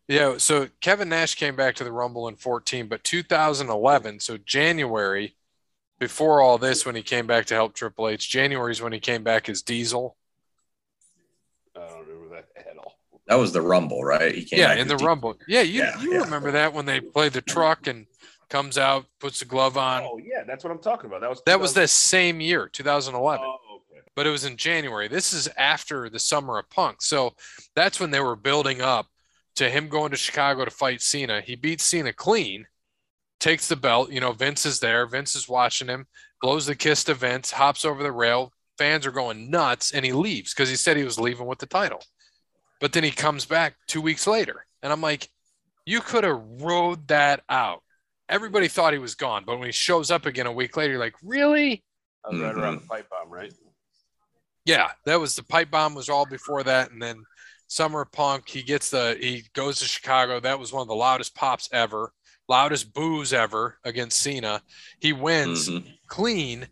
yeah, 0.10 0.38
so 0.38 0.68
Kevin 0.82 1.08
Nash 1.08 1.36
came 1.36 1.56
back 1.56 1.76
to 1.76 1.86
the 1.86 1.94
Rumble 1.94 2.28
in 2.28 2.36
14, 2.36 2.88
but 2.90 3.06
2011, 3.06 4.20
so 4.20 4.38
January, 4.38 5.38
before 6.02 6.42
all 6.42 6.58
this, 6.58 6.84
when 6.84 6.96
he 6.96 7.04
came 7.04 7.28
back 7.28 7.46
to 7.46 7.54
help 7.54 7.76
Triple 7.76 8.10
H, 8.10 8.28
January 8.28 8.72
is 8.72 8.82
when 8.82 8.92
he 8.92 9.00
came 9.00 9.24
back 9.24 9.48
as 9.48 9.62
Diesel. 9.62 10.18
I 11.76 11.80
don't 11.88 12.08
remember 12.08 12.36
that 12.36 12.48
at 12.58 12.76
all. 12.80 12.98
That 13.28 13.36
was 13.36 13.54
the 13.54 13.62
Rumble, 13.62 14.04
right? 14.04 14.34
He 14.34 14.44
came 14.44 14.58
yeah, 14.58 14.74
in 14.74 14.88
the 14.88 14.96
D- 14.98 15.06
Rumble. 15.06 15.38
Yeah, 15.48 15.62
you 15.62 15.84
Yeah, 15.84 16.02
you 16.02 16.14
yeah. 16.14 16.24
remember 16.24 16.50
that 16.54 16.74
when 16.74 16.88
they 16.88 17.00
played 17.02 17.34
the 17.34 17.42
truck 17.42 17.86
and 17.86 18.08
comes 18.50 18.80
out, 18.80 19.06
puts 19.20 19.40
the 19.40 19.46
glove 19.46 19.78
on. 19.78 20.02
Oh 20.04 20.18
yeah, 20.18 20.44
that's 20.44 20.64
what 20.64 20.72
I'm 20.72 20.82
talking 20.82 21.06
about. 21.08 21.22
That 21.22 21.30
was 21.30 21.42
That 21.46 21.60
was 21.60 21.76
the 21.76 21.88
same 21.88 22.42
year, 22.42 22.68
2011. 22.68 23.46
Oh, 23.46 23.58
okay. 23.92 24.02
but 24.16 24.26
it 24.26 24.32
was 24.32 24.44
in 24.44 24.58
January. 24.58 25.08
This 25.08 25.34
is 25.34 25.48
after 25.56 26.10
the 26.10 26.20
summer 26.20 26.58
of 26.58 26.68
Punk. 26.72 27.04
So 27.04 27.36
that's 27.76 28.00
when 28.00 28.10
they 28.10 28.22
were 28.22 28.36
building 28.36 28.82
up 28.82 29.06
to 29.58 29.70
him 29.70 29.88
going 29.88 30.10
to 30.10 30.18
Chicago 30.18 30.66
to 30.66 30.72
fight 30.72 31.00
Cena. 31.04 31.42
He 31.42 31.56
beat 31.56 31.80
Cena 31.80 32.12
clean, 32.12 32.66
takes 33.42 33.68
the 33.68 33.76
belt. 33.76 34.10
You 34.12 34.22
know, 34.22 34.32
Vince 34.32 34.66
is 34.66 34.80
there. 34.80 35.06
Vince 35.06 35.36
is 35.36 35.50
watching 35.50 35.90
him, 35.90 36.06
blows 36.42 36.66
the 36.66 36.76
kiss 36.76 37.04
to 37.06 37.14
Vince, 37.14 37.52
hops 37.52 37.84
over 37.84 38.02
the 38.02 38.12
rail. 38.14 38.54
Fans 38.78 39.06
are 39.06 39.12
going 39.12 39.52
nuts, 39.52 39.92
and 39.92 40.06
he 40.06 40.14
leaves 40.14 40.54
because 40.54 40.70
he 40.70 40.78
said 40.78 40.96
he 40.96 41.04
was 41.04 41.20
leaving 41.20 41.46
with 41.48 41.60
the 41.60 41.66
title. 41.66 42.02
But 42.80 42.94
then 42.94 43.04
he 43.04 43.12
comes 43.12 43.46
back 43.46 43.76
two 43.88 44.02
weeks 44.02 44.26
later. 44.26 44.66
And 44.82 44.92
I'm 44.94 45.02
like, 45.02 45.30
you 45.86 46.00
could 46.00 46.24
have 46.24 46.42
rode 46.62 47.08
that 47.10 47.44
out. 47.50 47.84
Everybody 48.30 48.68
thought 48.70 48.94
he 48.94 49.00
was 49.00 49.14
gone. 49.16 49.44
But 49.46 49.60
when 49.60 49.68
he 49.68 49.72
shows 49.74 50.10
up 50.10 50.26
again 50.26 50.48
a 50.48 50.52
week 50.52 50.78
later, 50.78 50.94
you're 50.94 51.00
like, 51.02 51.16
really? 51.22 51.84
That 52.24 52.32
was 52.32 52.42
right 52.42 52.56
around 52.56 52.78
Mhm. 52.78 52.82
the 52.82 52.88
pipe 52.88 53.10
bomb, 53.10 53.30
right? 53.30 53.54
Yeah, 54.66 54.92
that 55.06 55.20
was 55.20 55.36
the 55.36 55.44
pipe 55.44 55.70
bomb 55.72 55.96
was 55.96 56.08
all 56.10 56.26
before 56.26 56.64
that, 56.64 56.92
and 56.92 57.02
then 57.02 57.24
Summer 57.68 58.06
Punk. 58.06 58.48
He 58.48 58.62
gets 58.62 58.90
the 58.90 59.18
he 59.20 59.44
goes 59.54 59.80
to 59.80 59.86
Chicago. 59.86 60.40
That 60.40 60.60
was 60.60 60.72
one 60.72 60.82
of 60.84 60.88
the 60.88 60.96
loudest 60.96 61.36
pops 61.36 61.68
ever, 61.72 62.14
loudest 62.52 62.94
boos 62.94 63.32
ever 63.34 63.78
against 63.84 64.20
Cena. 64.20 64.62
He 65.00 65.14
wins 65.14 65.70
Mhm. 65.70 65.86
clean. 66.08 66.68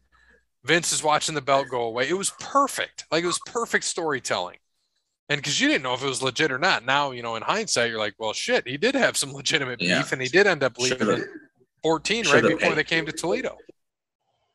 Vince 0.66 0.92
is 0.92 1.02
watching 1.02 1.36
the 1.36 1.42
belt 1.42 1.68
go 1.70 1.82
away. 1.84 2.08
It 2.10 2.18
was 2.18 2.32
perfect. 2.40 3.06
Like 3.12 3.24
it 3.24 3.28
was 3.28 3.40
perfect 3.46 3.86
storytelling. 3.86 4.58
And 5.30 5.40
because 5.40 5.62
you 5.62 5.68
didn't 5.70 5.84
know 5.84 5.94
if 5.94 6.04
it 6.04 6.08
was 6.08 6.22
legit 6.22 6.52
or 6.52 6.58
not. 6.60 6.84
Now, 6.86 7.12
you 7.12 7.22
know, 7.22 7.36
in 7.38 7.44
hindsight, 7.44 7.90
you're 7.92 8.00
like, 8.00 8.16
well, 8.20 8.34
shit, 8.34 8.68
he 8.68 8.78
did 8.78 8.96
have 8.96 9.16
some 9.16 9.32
legitimate 9.32 9.80
Yeah. 9.82 10.00
beef, 10.02 10.12
and 10.12 10.22
he 10.22 10.28
did 10.28 10.48
end 10.48 10.64
up 10.64 10.78
leaving 10.78 10.98
Should've- 11.00 11.22
at 11.22 11.28
14 11.84 12.28
right 12.28 12.42
before 12.44 12.58
paid. 12.60 12.76
they 12.76 12.84
came 12.84 13.06
to 13.06 13.12
Toledo. 13.12 13.58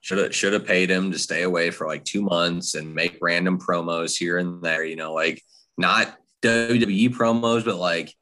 Should 0.03 0.19
have 0.19 0.35
should 0.35 0.53
have 0.53 0.67
paid 0.67 0.91
him 0.91 1.11
to 1.13 1.19
stay 1.19 1.43
away 1.45 1.71
for 1.71 1.87
like 1.87 2.05
two 2.05 2.21
months 2.21 2.75
and 2.75 2.95
make 2.95 3.17
random 3.23 3.59
promos 3.59 4.19
here 4.19 4.37
and 4.37 4.63
there. 4.63 4.85
You 4.85 4.97
know, 4.97 5.15
like 5.15 5.43
not 5.79 6.19
WWE 6.43 7.09
promos, 7.09 7.65
but 7.65 7.77
like 7.77 8.15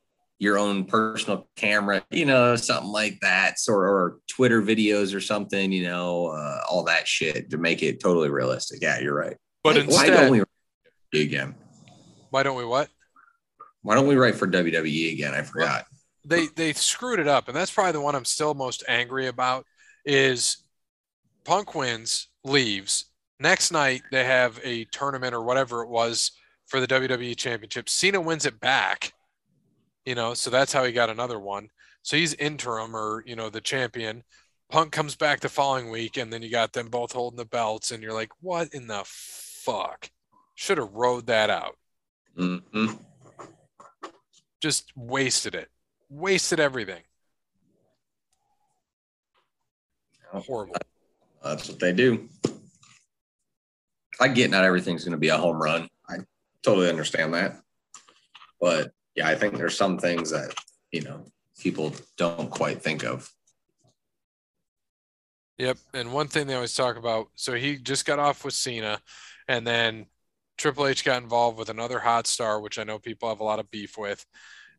your 0.42 0.58
own 0.58 0.84
personal 0.84 1.48
camera. 1.54 2.04
You 2.10 2.26
know, 2.26 2.56
something 2.56 2.90
like 2.90 3.20
that, 3.20 3.60
sort 3.60 3.88
or 3.88 4.18
Twitter 4.28 4.60
videos 4.60 5.14
or 5.14 5.20
something. 5.20 5.70
You 5.70 5.84
know, 5.84 6.26
uh, 6.26 6.60
all 6.68 6.82
that 6.84 7.06
shit 7.06 7.50
to 7.50 7.58
make 7.58 7.82
it 7.84 8.00
totally 8.00 8.28
realistic. 8.28 8.82
Yeah, 8.82 8.98
you're 8.98 9.14
right. 9.14 9.36
But 9.62 9.76
why, 9.76 9.82
instead, 9.82 10.10
why 10.10 10.20
don't 10.20 10.30
we 10.32 10.38
write 10.40 10.48
again? 11.14 11.54
why 12.30 12.42
don't 12.42 12.56
we 12.56 12.64
what? 12.64 12.88
Why 13.82 13.94
don't 13.94 14.06
we 14.08 14.16
write 14.16 14.34
for 14.34 14.48
WWE 14.48 15.12
again? 15.12 15.32
I 15.32 15.42
forgot. 15.42 15.84
they 16.24 16.46
they 16.56 16.72
screwed 16.72 17.20
it 17.20 17.28
up 17.28 17.46
and 17.46 17.56
that's 17.56 17.70
probably 17.70 17.92
the 17.92 18.00
one 18.00 18.14
i'm 18.14 18.24
still 18.24 18.54
most 18.54 18.84
angry 18.88 19.26
about 19.26 19.64
is 20.04 20.58
punk 21.44 21.74
wins 21.74 22.28
leaves 22.44 23.06
next 23.40 23.72
night 23.72 24.02
they 24.12 24.22
have 24.22 24.60
a 24.62 24.84
tournament 24.86 25.34
or 25.34 25.42
whatever 25.42 25.82
it 25.82 25.88
was 25.88 26.30
for 26.66 26.80
the 26.80 26.86
wwe 26.86 27.36
championship 27.36 27.88
cena 27.88 28.20
wins 28.20 28.46
it 28.46 28.60
back 28.60 29.12
you 30.04 30.14
know 30.14 30.34
so 30.34 30.50
that's 30.50 30.72
how 30.72 30.84
he 30.84 30.92
got 30.92 31.10
another 31.10 31.38
one 31.38 31.68
so 32.02 32.16
he's 32.16 32.34
interim 32.34 32.94
or 32.96 33.22
you 33.26 33.36
know 33.36 33.48
the 33.50 33.60
champion 33.60 34.22
punk 34.70 34.90
comes 34.92 35.14
back 35.14 35.40
the 35.40 35.48
following 35.48 35.90
week 35.90 36.16
and 36.16 36.32
then 36.32 36.42
you 36.42 36.50
got 36.50 36.72
them 36.72 36.88
both 36.88 37.12
holding 37.12 37.36
the 37.36 37.44
belts 37.44 37.90
and 37.90 38.02
you're 38.02 38.12
like 38.12 38.30
what 38.40 38.72
in 38.74 38.86
the 38.86 39.02
fuck 39.04 40.10
should 40.54 40.78
have 40.78 40.92
rode 40.92 41.26
that 41.26 41.50
out 41.50 41.76
Mhm. 42.36 42.98
just 44.60 44.92
wasted 44.96 45.54
it 45.54 45.68
wasted 46.08 46.58
everything 46.60 47.02
horrible 50.32 50.74
That's 51.42 51.68
what 51.68 51.78
they 51.78 51.92
do. 51.92 52.28
I 54.18 54.28
get 54.28 54.50
not 54.50 54.64
everything's 54.64 55.04
going 55.04 55.12
to 55.12 55.18
be 55.18 55.28
a 55.28 55.36
home 55.36 55.60
run. 55.60 55.88
I 56.08 56.18
totally 56.62 56.88
understand 56.88 57.34
that. 57.34 57.60
But 58.60 58.92
yeah, 59.14 59.28
I 59.28 59.34
think 59.34 59.56
there's 59.56 59.76
some 59.76 59.98
things 59.98 60.30
that, 60.30 60.54
you 60.90 61.02
know, 61.02 61.24
people 61.58 61.94
don't 62.16 62.50
quite 62.50 62.82
think 62.82 63.04
of. 63.04 63.30
Yep. 65.58 65.78
And 65.94 66.12
one 66.12 66.28
thing 66.28 66.46
they 66.46 66.54
always 66.54 66.74
talk 66.74 66.96
about 66.96 67.28
so 67.34 67.54
he 67.54 67.76
just 67.76 68.06
got 68.06 68.18
off 68.18 68.44
with 68.44 68.54
Cena, 68.54 69.00
and 69.48 69.66
then 69.66 70.06
Triple 70.56 70.86
H 70.86 71.04
got 71.04 71.22
involved 71.22 71.58
with 71.58 71.68
another 71.68 71.98
hot 71.98 72.26
star, 72.26 72.60
which 72.60 72.78
I 72.78 72.84
know 72.84 72.98
people 72.98 73.28
have 73.28 73.40
a 73.40 73.44
lot 73.44 73.58
of 73.58 73.70
beef 73.70 73.98
with. 73.98 74.24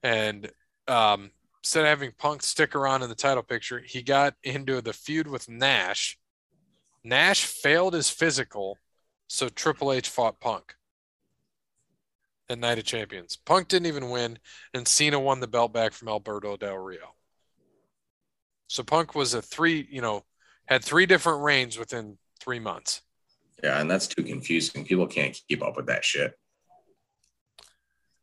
And 0.02 0.52
um, 0.88 1.32
instead 1.62 1.82
of 1.84 1.90
having 1.90 2.12
Punk 2.18 2.42
stick 2.42 2.76
around 2.76 3.04
in 3.04 3.10
the 3.10 3.16
title 3.16 3.44
picture, 3.44 3.82
he 3.86 4.02
got 4.02 4.34
into 4.44 4.82
the 4.82 4.94
feud 4.94 5.28
with 5.28 5.48
Nash. 5.48 6.18
Nash 7.04 7.46
failed 7.46 7.94
his 7.94 8.10
physical, 8.10 8.78
so 9.28 9.50
Triple 9.50 9.94
H 9.94 10.10
fought 10.10 10.40
Punk 10.40 10.76
at 12.54 12.60
Night 12.60 12.78
of 12.78 12.86
Champions. 12.86 13.36
Punk 13.36 13.68
didn't 13.68 13.88
even 13.88 14.10
win, 14.10 14.40
and 14.74 14.88
Cena 14.88 15.20
won 15.20 15.42
the 15.42 15.48
belt 15.48 15.74
back 15.74 15.92
from 15.92 16.08
Alberto 16.08 16.56
Del 16.56 16.78
Rio. 16.78 17.16
So 18.68 18.84
Punk 18.84 19.14
was 19.14 19.34
a 19.34 19.42
three, 19.42 19.88
you 19.92 20.02
know, 20.02 20.24
had 20.66 20.84
three 20.84 21.06
different 21.06 21.44
reigns 21.44 21.78
within 21.78 22.18
three 22.40 22.60
months. 22.60 23.02
Yeah, 23.62 23.80
and 23.80 23.90
that's 23.92 24.08
too 24.08 24.24
confusing. 24.24 24.86
People 24.86 25.08
can't 25.08 25.38
keep 25.48 25.62
up 25.62 25.76
with 25.76 25.88
that 25.88 26.06
shit. 26.06 26.34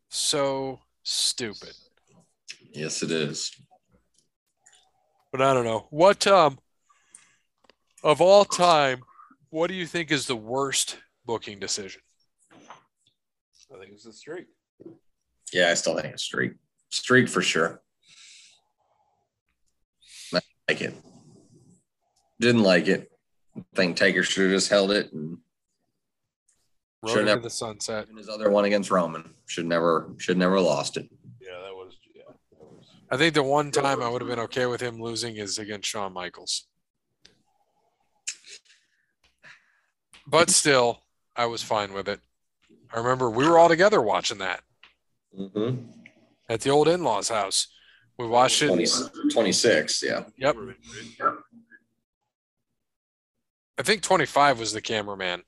So 0.09 0.79
stupid. 1.03 1.73
Yes, 2.73 3.01
it 3.03 3.11
is. 3.11 3.51
But 5.31 5.41
I 5.41 5.53
don't 5.53 5.65
know. 5.65 5.87
What 5.89 6.25
um 6.27 6.59
of 8.03 8.19
all 8.19 8.45
time, 8.45 9.01
what 9.49 9.67
do 9.67 9.73
you 9.73 9.85
think 9.85 10.11
is 10.11 10.25
the 10.27 10.35
worst 10.35 10.97
booking 11.25 11.59
decision? 11.59 12.01
I 13.73 13.79
think 13.79 13.91
it's 13.93 14.05
a 14.05 14.13
streak. 14.13 14.47
Yeah, 15.53 15.69
I 15.69 15.73
still 15.75 15.95
think 15.95 16.13
it's 16.13 16.23
streak. 16.23 16.53
Streak 16.89 17.29
for 17.29 17.41
sure. 17.41 17.81
I 20.33 20.39
like 20.67 20.81
it. 20.81 20.93
Didn't 22.39 22.63
like 22.63 22.87
it. 22.87 23.11
I 23.57 23.61
think 23.75 23.97
Taker 23.97 24.23
should 24.23 24.43
have 24.43 24.51
just 24.51 24.69
held 24.69 24.91
it 24.91 25.11
and 25.13 25.37
into 27.03 27.23
never- 27.23 27.41
the 27.41 27.49
sunset. 27.49 28.07
And 28.07 28.17
his 28.17 28.29
other 28.29 28.49
one 28.49 28.65
against 28.65 28.91
Roman. 28.91 29.33
Should 29.47 29.65
never 29.65 30.13
should 30.17 30.37
never 30.37 30.59
lost 30.59 30.95
it. 30.97 31.09
Yeah, 31.41 31.59
that 31.63 31.73
was 31.75 31.93
yeah. 32.15 32.23
That 32.51 32.61
was, 32.61 32.85
I 33.09 33.17
think 33.17 33.33
the 33.33 33.43
one 33.43 33.71
time 33.71 34.01
I 34.01 34.07
would 34.07 34.21
have 34.21 34.29
been 34.29 34.39
okay 34.39 34.65
with 34.65 34.79
him 34.81 35.01
losing 35.01 35.35
is 35.35 35.59
against 35.59 35.89
Shawn 35.89 36.13
Michaels. 36.13 36.67
But 40.25 40.49
still, 40.49 41.01
I 41.35 41.45
was 41.47 41.61
fine 41.63 41.93
with 41.93 42.07
it. 42.07 42.21
I 42.93 42.97
remember 42.97 43.29
we 43.29 43.47
were 43.47 43.57
all 43.57 43.69
together 43.69 44.01
watching 44.01 44.37
that 44.39 44.61
Mm-hmm. 45.37 45.77
at 46.49 46.59
the 46.61 46.69
old 46.69 46.89
in-laws 46.89 47.29
house. 47.29 47.67
We 48.17 48.27
watched 48.27 48.61
it. 48.61 48.67
20, 48.67 48.85
26, 49.31 50.03
yeah. 50.03 50.25
Yep. 50.37 50.55
I 53.77 53.83
think 53.83 54.01
25 54.01 54.59
was 54.59 54.73
the 54.73 54.81
cameraman, 54.81 55.43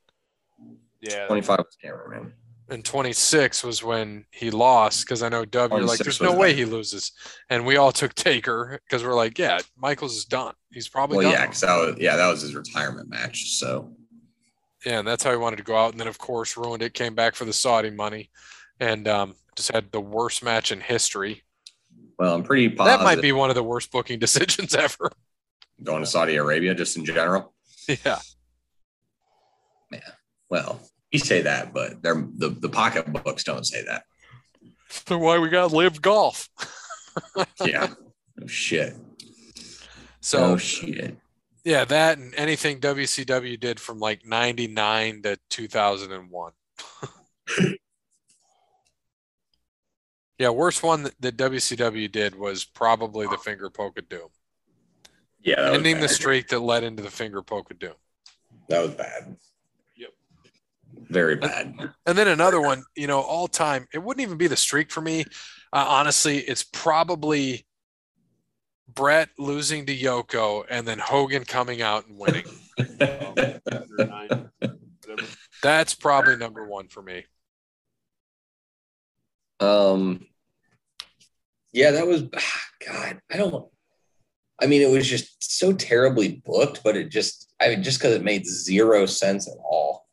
Yeah, 1.02 1.28
25 1.28 1.58
was 1.60 1.78
cameraman. 1.82 2.34
and 2.70 2.84
26 2.84 3.64
was 3.64 3.84
when 3.84 4.26
he 4.32 4.50
lost. 4.50 5.06
Because 5.06 5.22
I 5.22 5.30
know 5.30 5.44
Dub, 5.46 5.72
you're 5.72 5.82
like, 5.82 6.00
"There's 6.00 6.22
no 6.22 6.32
was 6.32 6.40
way 6.40 6.54
he 6.54 6.66
loses," 6.66 7.12
and 7.50 7.66
we 7.66 7.76
all 7.78 7.92
took 7.92 8.16
Taker 8.16 8.80
because 8.88 9.04
we're 9.04 9.14
like, 9.14 9.38
"Yeah, 9.38 9.60
Michaels 9.78 10.16
is 10.16 10.26
done. 10.26 10.54
He's 10.72 10.88
probably 10.88 11.18
Well, 11.18 11.32
done." 11.32 11.42
yeah, 11.42 11.46
because 11.46 11.62
that 11.62 11.76
was 11.76 11.96
yeah, 12.00 12.16
that 12.16 12.28
was 12.32 12.42
his 12.42 12.56
retirement 12.56 13.10
match. 13.10 13.52
So 13.60 13.92
Yeah, 14.86 15.00
and 15.00 15.08
that's 15.08 15.24
how 15.24 15.32
he 15.32 15.38
wanted 15.38 15.58
to 15.58 15.64
go 15.64 15.76
out. 15.78 15.92
And 15.92 16.00
then, 16.00 16.08
of 16.08 16.18
course, 16.18 16.58
ruined 16.58 16.84
it. 16.84 16.94
Came 16.94 17.16
back 17.16 17.36
for 17.36 17.46
the 17.46 17.54
Saudi 17.54 17.90
money, 17.90 18.30
and 18.80 19.08
um, 19.08 19.36
just 19.56 19.72
had 19.72 19.92
the 19.92 20.02
worst 20.02 20.44
match 20.44 20.72
in 20.72 20.82
history. 20.82 21.44
well, 22.20 22.36
I'm 22.36 22.44
pretty 22.44 22.70
positive 22.70 23.00
That 23.00 23.04
might 23.04 23.22
be 23.22 23.32
one 23.32 23.50
of 23.50 23.56
the 23.56 23.64
worst 23.64 23.92
booking 23.92 24.20
decisions 24.28 24.76
ever. 24.76 25.12
going 25.82 26.02
to 26.02 26.06
Saudi 26.08 26.36
Arabia 26.36 26.76
just 26.76 26.98
in 26.98 27.06
general. 27.06 27.54
yeah, 27.88 28.20
Yeah. 29.92 30.00
Well, 30.50 30.80
you 31.12 31.20
say 31.20 31.42
that, 31.42 31.74
but 31.74 32.02
they're 32.02 32.28
the, 32.38 32.50
the 32.50 32.70
pocketbooks 32.70 33.44
don't 33.44 33.66
say 33.66 33.84
that. 33.86 34.04
so 34.90 35.18
why 35.18 35.38
we 35.40 35.50
got 35.50 35.72
LIV 35.72 36.02
Golf? 36.02 36.50
Yeah. 37.64 37.94
Oh, 38.42 38.48
shit. 38.48 38.96
So 40.22 40.40
no 40.40 40.58
shit. 40.58 41.16
Yeah, 41.64 41.86
that 41.86 42.18
and 42.18 42.34
anything 42.36 42.80
WCW 42.80 43.60
did 43.60 43.80
from 43.80 44.00
like 44.00 44.26
'99 44.26 45.22
to 45.24 45.38
2001. 45.50 46.52
yeah, 50.40 50.50
worst 50.50 50.84
one 50.84 51.04
that, 51.04 51.14
that 51.22 51.38
WCW 51.38 52.12
did 52.12 52.36
was 52.36 52.66
probably 52.66 53.28
the 53.28 53.38
finger 53.38 53.70
poke 53.70 53.98
of 53.98 54.10
doom, 54.10 54.30
Yeah. 55.42 55.72
Ending 55.72 56.00
the 56.00 56.10
streak 56.10 56.48
that 56.50 56.60
led 56.60 56.84
into 56.84 57.04
the 57.04 57.12
finger 57.12 57.42
poke 57.42 57.72
of 57.72 57.80
doom. 57.80 57.94
that 58.70 58.82
was 58.82 58.92
bad. 58.92 59.38
Yep. 59.96 60.10
Very 61.10 61.36
bad. 61.36 61.92
And 62.06 62.18
then 62.18 62.28
another 62.28 62.60
one, 62.60 62.84
you 62.96 63.08
know, 63.08 63.22
all 63.22 63.48
time, 63.48 63.88
it 63.94 64.00
wouldn't 64.04 64.22
even 64.24 64.38
be 64.38 64.48
the 64.48 64.58
streak 64.58 64.92
for 64.92 65.02
me. 65.02 65.22
Uh, 65.72 65.86
honestly, 65.88 66.40
it's 66.40 66.64
probably 66.64 67.66
Bret 68.96 69.30
losing 69.38 69.86
to 69.86 69.96
Yoko 69.96 70.66
and 70.70 70.88
then 70.88 71.00
Hogan 71.00 71.46
coming 71.46 71.82
out 71.82 72.08
and 72.08 72.18
winning. 72.18 72.46
Eight 72.80 72.92
or 73.02 74.06
nine, 74.06 74.50
whatever. 74.60 75.28
That's 75.62 75.94
probably 75.94 76.36
number 76.38 76.68
one 76.68 76.88
for 76.88 77.02
me. 77.02 77.26
Um, 79.60 80.26
yeah, 81.72 81.92
that 81.92 82.08
was 82.08 82.24
God. 82.88 83.20
I 83.32 83.38
don't. 83.38 83.66
I 84.62 84.68
mean, 84.68 84.82
it 84.82 84.90
was 84.90 85.10
just 85.10 85.58
so 85.58 85.74
terribly 85.74 86.42
booked, 86.46 86.84
but 86.84 86.96
it 86.96 87.10
just, 87.10 87.52
I 87.60 87.70
mean, 87.70 87.84
just 87.84 88.00
because 88.00 88.14
it 88.14 88.24
made 88.24 88.46
zero 88.46 89.06
sense 89.06 89.48
at 89.48 89.58
all. 89.64 90.08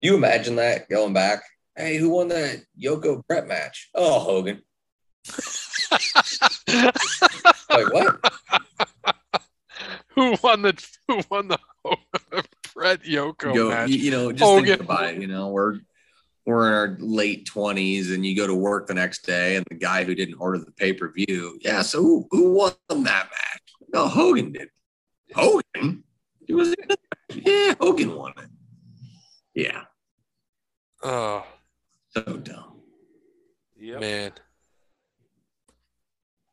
You 0.00 0.14
imagine 0.14 0.56
that 0.56 0.88
going 0.88 1.12
back? 1.12 1.42
Hey, 1.74 1.96
who 1.96 2.10
won 2.10 2.28
that 2.28 2.60
Yoko 2.80 3.26
Bret 3.26 3.48
match? 3.48 3.90
Oh, 3.94 4.20
Hogan. 4.20 4.62
Like 7.70 7.92
what? 7.92 8.32
who 10.14 10.36
won 10.42 10.62
the 10.62 10.86
Who 11.08 11.20
won 11.30 11.48
the 11.48 11.58
Bret 12.74 13.02
Yoko 13.02 13.54
Go, 13.54 13.68
match? 13.70 13.90
you, 13.90 13.96
you 13.98 14.10
know, 14.10 14.32
just 14.32 14.44
Hogan. 14.44 14.66
think 14.66 14.80
about 14.80 15.04
it. 15.14 15.20
You 15.20 15.26
know, 15.26 15.48
we're 15.48 15.78
we're 16.44 16.68
in 16.68 16.74
our 16.74 16.96
late 17.00 17.46
twenties, 17.46 18.12
and 18.12 18.24
you 18.24 18.36
go 18.36 18.46
to 18.46 18.54
work 18.54 18.86
the 18.86 18.94
next 18.94 19.26
day, 19.26 19.56
and 19.56 19.64
the 19.68 19.74
guy 19.76 20.04
who 20.04 20.14
didn't 20.14 20.36
order 20.38 20.58
the 20.58 20.70
pay 20.72 20.92
per 20.92 21.10
view, 21.10 21.58
yeah. 21.60 21.82
So 21.82 22.00
who, 22.02 22.28
who 22.30 22.52
won 22.52 22.72
that 22.88 23.04
match? 23.30 23.62
No, 23.92 24.06
Hogan 24.08 24.52
did. 24.52 24.68
Hogan. 25.34 26.04
He 26.46 26.54
was 26.54 26.68
in. 26.74 27.42
Yeah, 27.44 27.74
Hogan 27.80 28.14
won 28.14 28.32
it. 28.38 28.48
Yeah, 29.54 29.82
Oh 31.02 31.44
so 32.10 32.22
dumb. 32.38 32.80
Yep. 33.78 34.00
man, 34.00 34.32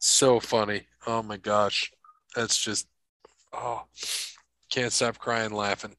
so 0.04 0.40
funny. 0.40 0.84
Oh 1.08 1.24
my 1.24 1.38
gosh, 1.38 1.92
that's 2.36 2.62
just 2.62 2.88
oh, 3.54 3.84
can't 4.70 4.92
stop 4.92 5.18
crying 5.18 5.54
laughing. 5.54 5.96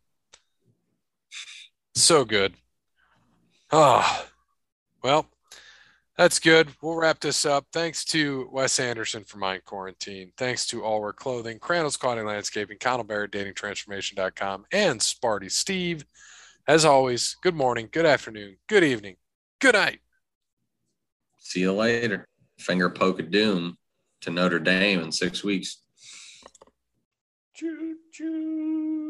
So 1.94 2.24
good. 2.24 2.54
Oh, 3.72 4.26
well, 5.02 5.26
that's 6.18 6.38
good. 6.38 6.68
We'll 6.82 6.96
wrap 6.96 7.20
this 7.20 7.46
up. 7.46 7.66
Thanks 7.72 8.04
to 8.06 8.48
Wes 8.52 8.78
Anderson 8.78 9.24
for 9.24 9.38
Mind 9.38 9.64
Quarantine. 9.64 10.32
Thanks 10.36 10.66
to 10.68 10.84
All 10.84 11.00
Wear 11.00 11.12
Clothing, 11.12 11.58
Crandall's 11.58 11.96
Clothing 11.96 12.26
Landscaping, 12.26 12.78
Connell 12.78 13.04
Barrett, 13.04 13.32
DatingTransformation.com, 13.32 14.66
and 14.70 15.00
Sparty 15.00 15.50
Steve. 15.50 16.04
As 16.68 16.84
always, 16.84 17.36
good 17.42 17.54
morning, 17.54 17.88
good 17.90 18.06
afternoon, 18.06 18.56
good 18.68 18.84
evening, 18.84 19.16
good 19.60 19.74
night. 19.74 20.00
See 21.38 21.60
you 21.60 21.72
later. 21.72 22.26
Finger 22.58 22.88
poke 22.90 23.20
of 23.20 23.30
doom 23.30 23.76
to 24.24 24.30
Notre 24.30 24.58
Dame 24.58 25.00
in 25.00 25.12
six 25.12 25.44
weeks. 25.44 25.82
Choo 27.54 27.96
choo. 28.10 29.03